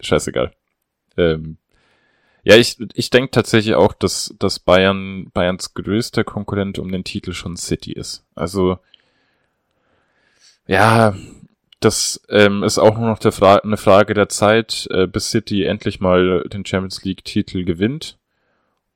[0.00, 0.52] scheißegal.
[1.18, 1.58] Ähm,
[2.46, 7.32] ja, ich, ich denke tatsächlich auch, dass, dass Bayern, Bayerns größter Konkurrent um den Titel
[7.32, 8.24] schon City ist.
[8.36, 8.78] Also,
[10.68, 11.16] ja,
[11.80, 15.64] das ähm, ist auch nur noch der Fra eine Frage der Zeit, äh, bis City
[15.64, 18.16] endlich mal den Champions League Titel gewinnt.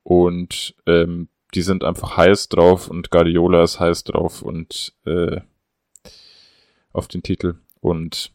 [0.03, 5.41] Und ähm, die sind einfach heiß drauf und Guardiola ist heiß drauf und äh,
[6.93, 7.55] auf den Titel.
[7.81, 8.31] Und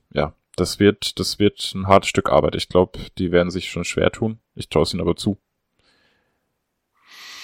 [0.57, 2.55] das wird, das wird ein hartes Stück Arbeit.
[2.55, 4.41] Ich glaube, die werden sich schon schwer tun.
[4.55, 5.39] Ich traue es ihnen aber zu.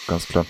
[0.07, 0.47] Ganz klar.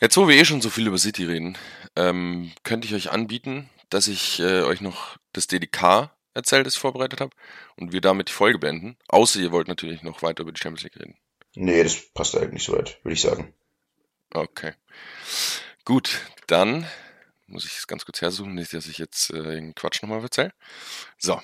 [0.00, 1.56] Jetzt, wo wir eh schon so viel über City reden,
[1.94, 6.80] ähm, könnte ich euch anbieten, dass ich äh, euch noch das DDK erzähle, das ich
[6.80, 7.36] vorbereitet habe
[7.76, 8.96] und wir damit die Folge beenden.
[9.08, 11.16] Außer ihr wollt natürlich noch weiter über die Champions League reden.
[11.54, 13.54] Nee, das passt eigentlich soweit, würde ich sagen.
[14.32, 14.72] Okay.
[15.84, 16.86] Gut, dann
[17.46, 20.52] muss ich es ganz kurz hersuchen, nicht, dass ich jetzt äh, irgendeinen Quatsch nochmal erzähle.
[21.18, 21.40] So,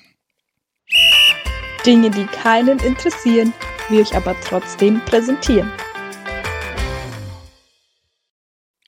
[1.85, 3.55] Dinge, die keinen interessieren,
[3.89, 5.73] wir euch aber trotzdem präsentieren.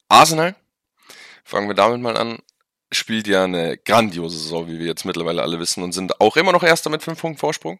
[0.08, 0.56] Arsenal,
[1.44, 2.38] fangen wir damit mal an,
[2.92, 6.52] spielt ja eine grandiose Saison, wie wir jetzt mittlerweile alle wissen, und sind auch immer
[6.52, 7.78] noch Erster mit 5 Punkten Vorsprung.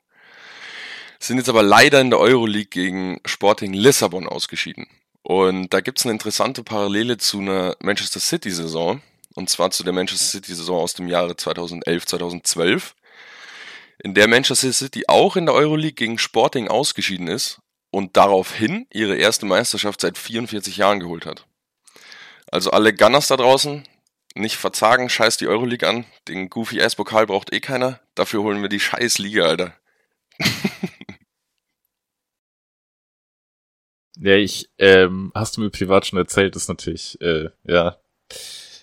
[1.19, 4.87] Sind jetzt aber leider in der Euroleague gegen Sporting Lissabon ausgeschieden.
[5.23, 9.03] Und da gibt's eine interessante Parallele zu einer Manchester City-Saison,
[9.35, 12.95] und zwar zu der Manchester City-Saison aus dem Jahre 2011, 2012,
[14.03, 19.17] in der Manchester City auch in der Euroleague gegen Sporting ausgeschieden ist und daraufhin ihre
[19.17, 21.47] erste Meisterschaft seit 44 Jahren geholt hat.
[22.51, 23.87] Also alle Gunners da draußen,
[24.35, 26.05] nicht verzagen, scheiß die Euroleague an.
[26.29, 28.01] Den Goofy Ass Pokal braucht eh keiner.
[28.15, 29.75] Dafür holen wir die scheiß Liga, Alter.
[34.23, 37.97] Ja, ich, ähm, hast du mir privat schon erzählt, ist natürlich, äh, ja.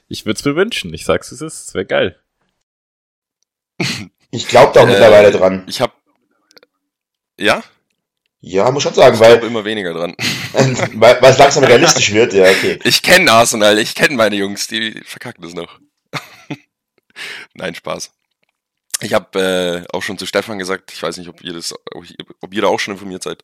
[0.07, 2.19] Ich würde es mir wünschen, ich sag's es ist, es wäre geil.
[4.31, 5.63] Ich glaube da auch Äh, mittlerweile dran.
[5.67, 5.95] Ich hab.
[7.39, 7.63] Ja?
[8.39, 10.15] Ja, muss schon sagen, Ich glaube weil, immer weniger dran.
[10.53, 12.79] weil, weil es langsam realistisch wird, ja, okay.
[12.83, 15.79] Ich kenne Arsenal, ich kenne meine Jungs, die verkacken das noch.
[17.53, 18.11] Nein, Spaß.
[19.01, 22.09] Ich habe äh, auch schon zu Stefan gesagt, ich weiß nicht, ob ihr, das, ob
[22.09, 23.43] ihr- ob ihr da auch schon informiert seid.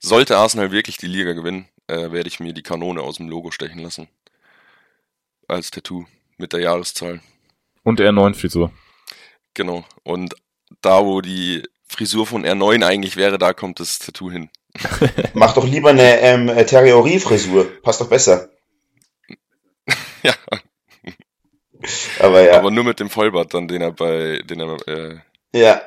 [0.00, 3.50] Sollte Arsenal wirklich die Liga gewinnen, äh, werde ich mir die Kanone aus dem Logo
[3.50, 4.08] stechen lassen.
[5.48, 6.06] Als Tattoo
[6.36, 7.20] mit der Jahreszahl.
[7.84, 8.72] Und R9-Frisur.
[9.58, 9.84] Genau.
[10.04, 10.36] Und
[10.82, 14.50] da, wo die Frisur von R9 eigentlich wäre, da kommt das Tattoo hin.
[15.34, 17.82] Mach doch lieber eine ähm, Terriorie-Frisur.
[17.82, 18.50] Passt doch besser.
[20.22, 20.34] ja,
[22.20, 22.56] Aber ja.
[22.56, 25.16] aber nur mit dem Vollbart dann, den er bei, den er, äh,
[25.52, 25.82] ja.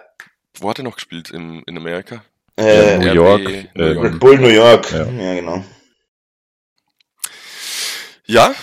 [0.60, 1.30] wo hat er noch gespielt?
[1.30, 2.26] In, in Amerika?
[2.58, 3.76] Äh, New RB York.
[3.76, 4.04] New York.
[4.04, 4.92] Red Bull New York.
[4.92, 5.06] Ja.
[5.06, 5.64] Ja, genau.
[8.26, 8.54] Ja,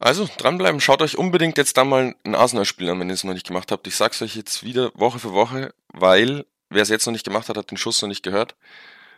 [0.00, 0.80] also dranbleiben.
[0.80, 3.72] Schaut euch unbedingt jetzt da mal ein Arsenal-Spiel an, wenn ihr es noch nicht gemacht
[3.72, 3.86] habt.
[3.86, 7.48] Ich sag's euch jetzt wieder Woche für Woche, weil wer es jetzt noch nicht gemacht
[7.48, 8.54] hat, hat den Schuss noch nicht gehört.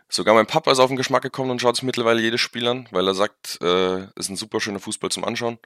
[0.09, 2.87] Sogar mein Papa ist auf den Geschmack gekommen und schaut sich mittlerweile jedes Spiel an,
[2.91, 5.57] weil er sagt, äh, ist ein super schöner Fußball zum Anschauen.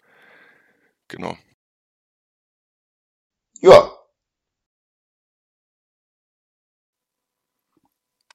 [1.08, 1.38] Genau.
[3.62, 3.92] Ja.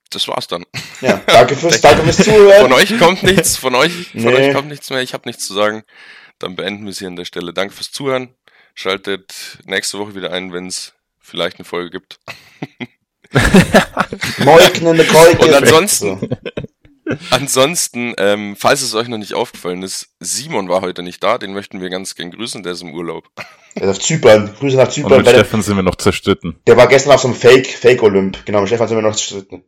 [0.09, 0.65] Das war's dann.
[0.99, 1.17] Ja.
[1.27, 2.61] Danke fürs, danke fürs Zuhören.
[2.63, 4.49] Von euch kommt nichts, von euch, von Nee.
[4.49, 5.01] euch kommt nichts mehr.
[5.01, 5.83] Ich habe nichts zu sagen.
[6.41, 7.53] Dann beenden wir es hier an der Stelle.
[7.53, 8.33] Danke fürs Zuhören.
[8.73, 12.19] Schaltet nächste Woche wieder ein, wenn es vielleicht eine Folge gibt.
[14.39, 15.45] Moiknende Keuke.
[15.45, 16.29] Und ansonsten- So.
[17.31, 21.51] Ansonsten, ähm, falls es euch noch nicht aufgefallen ist, Simon war heute nicht da, den
[21.53, 23.27] möchten wir ganz gern grüßen, der ist im Urlaub.
[23.75, 24.53] Er ist auf Zypern.
[24.57, 25.17] Grüße nach Und Zypern.
[25.17, 26.61] mit Bei der, Stefan sind wir noch zerstritten.
[26.67, 28.45] der war gestern auf so einem Fake, Fake Olymp.
[28.45, 29.63] Genau, mit Stefan sind wir noch zerstritten.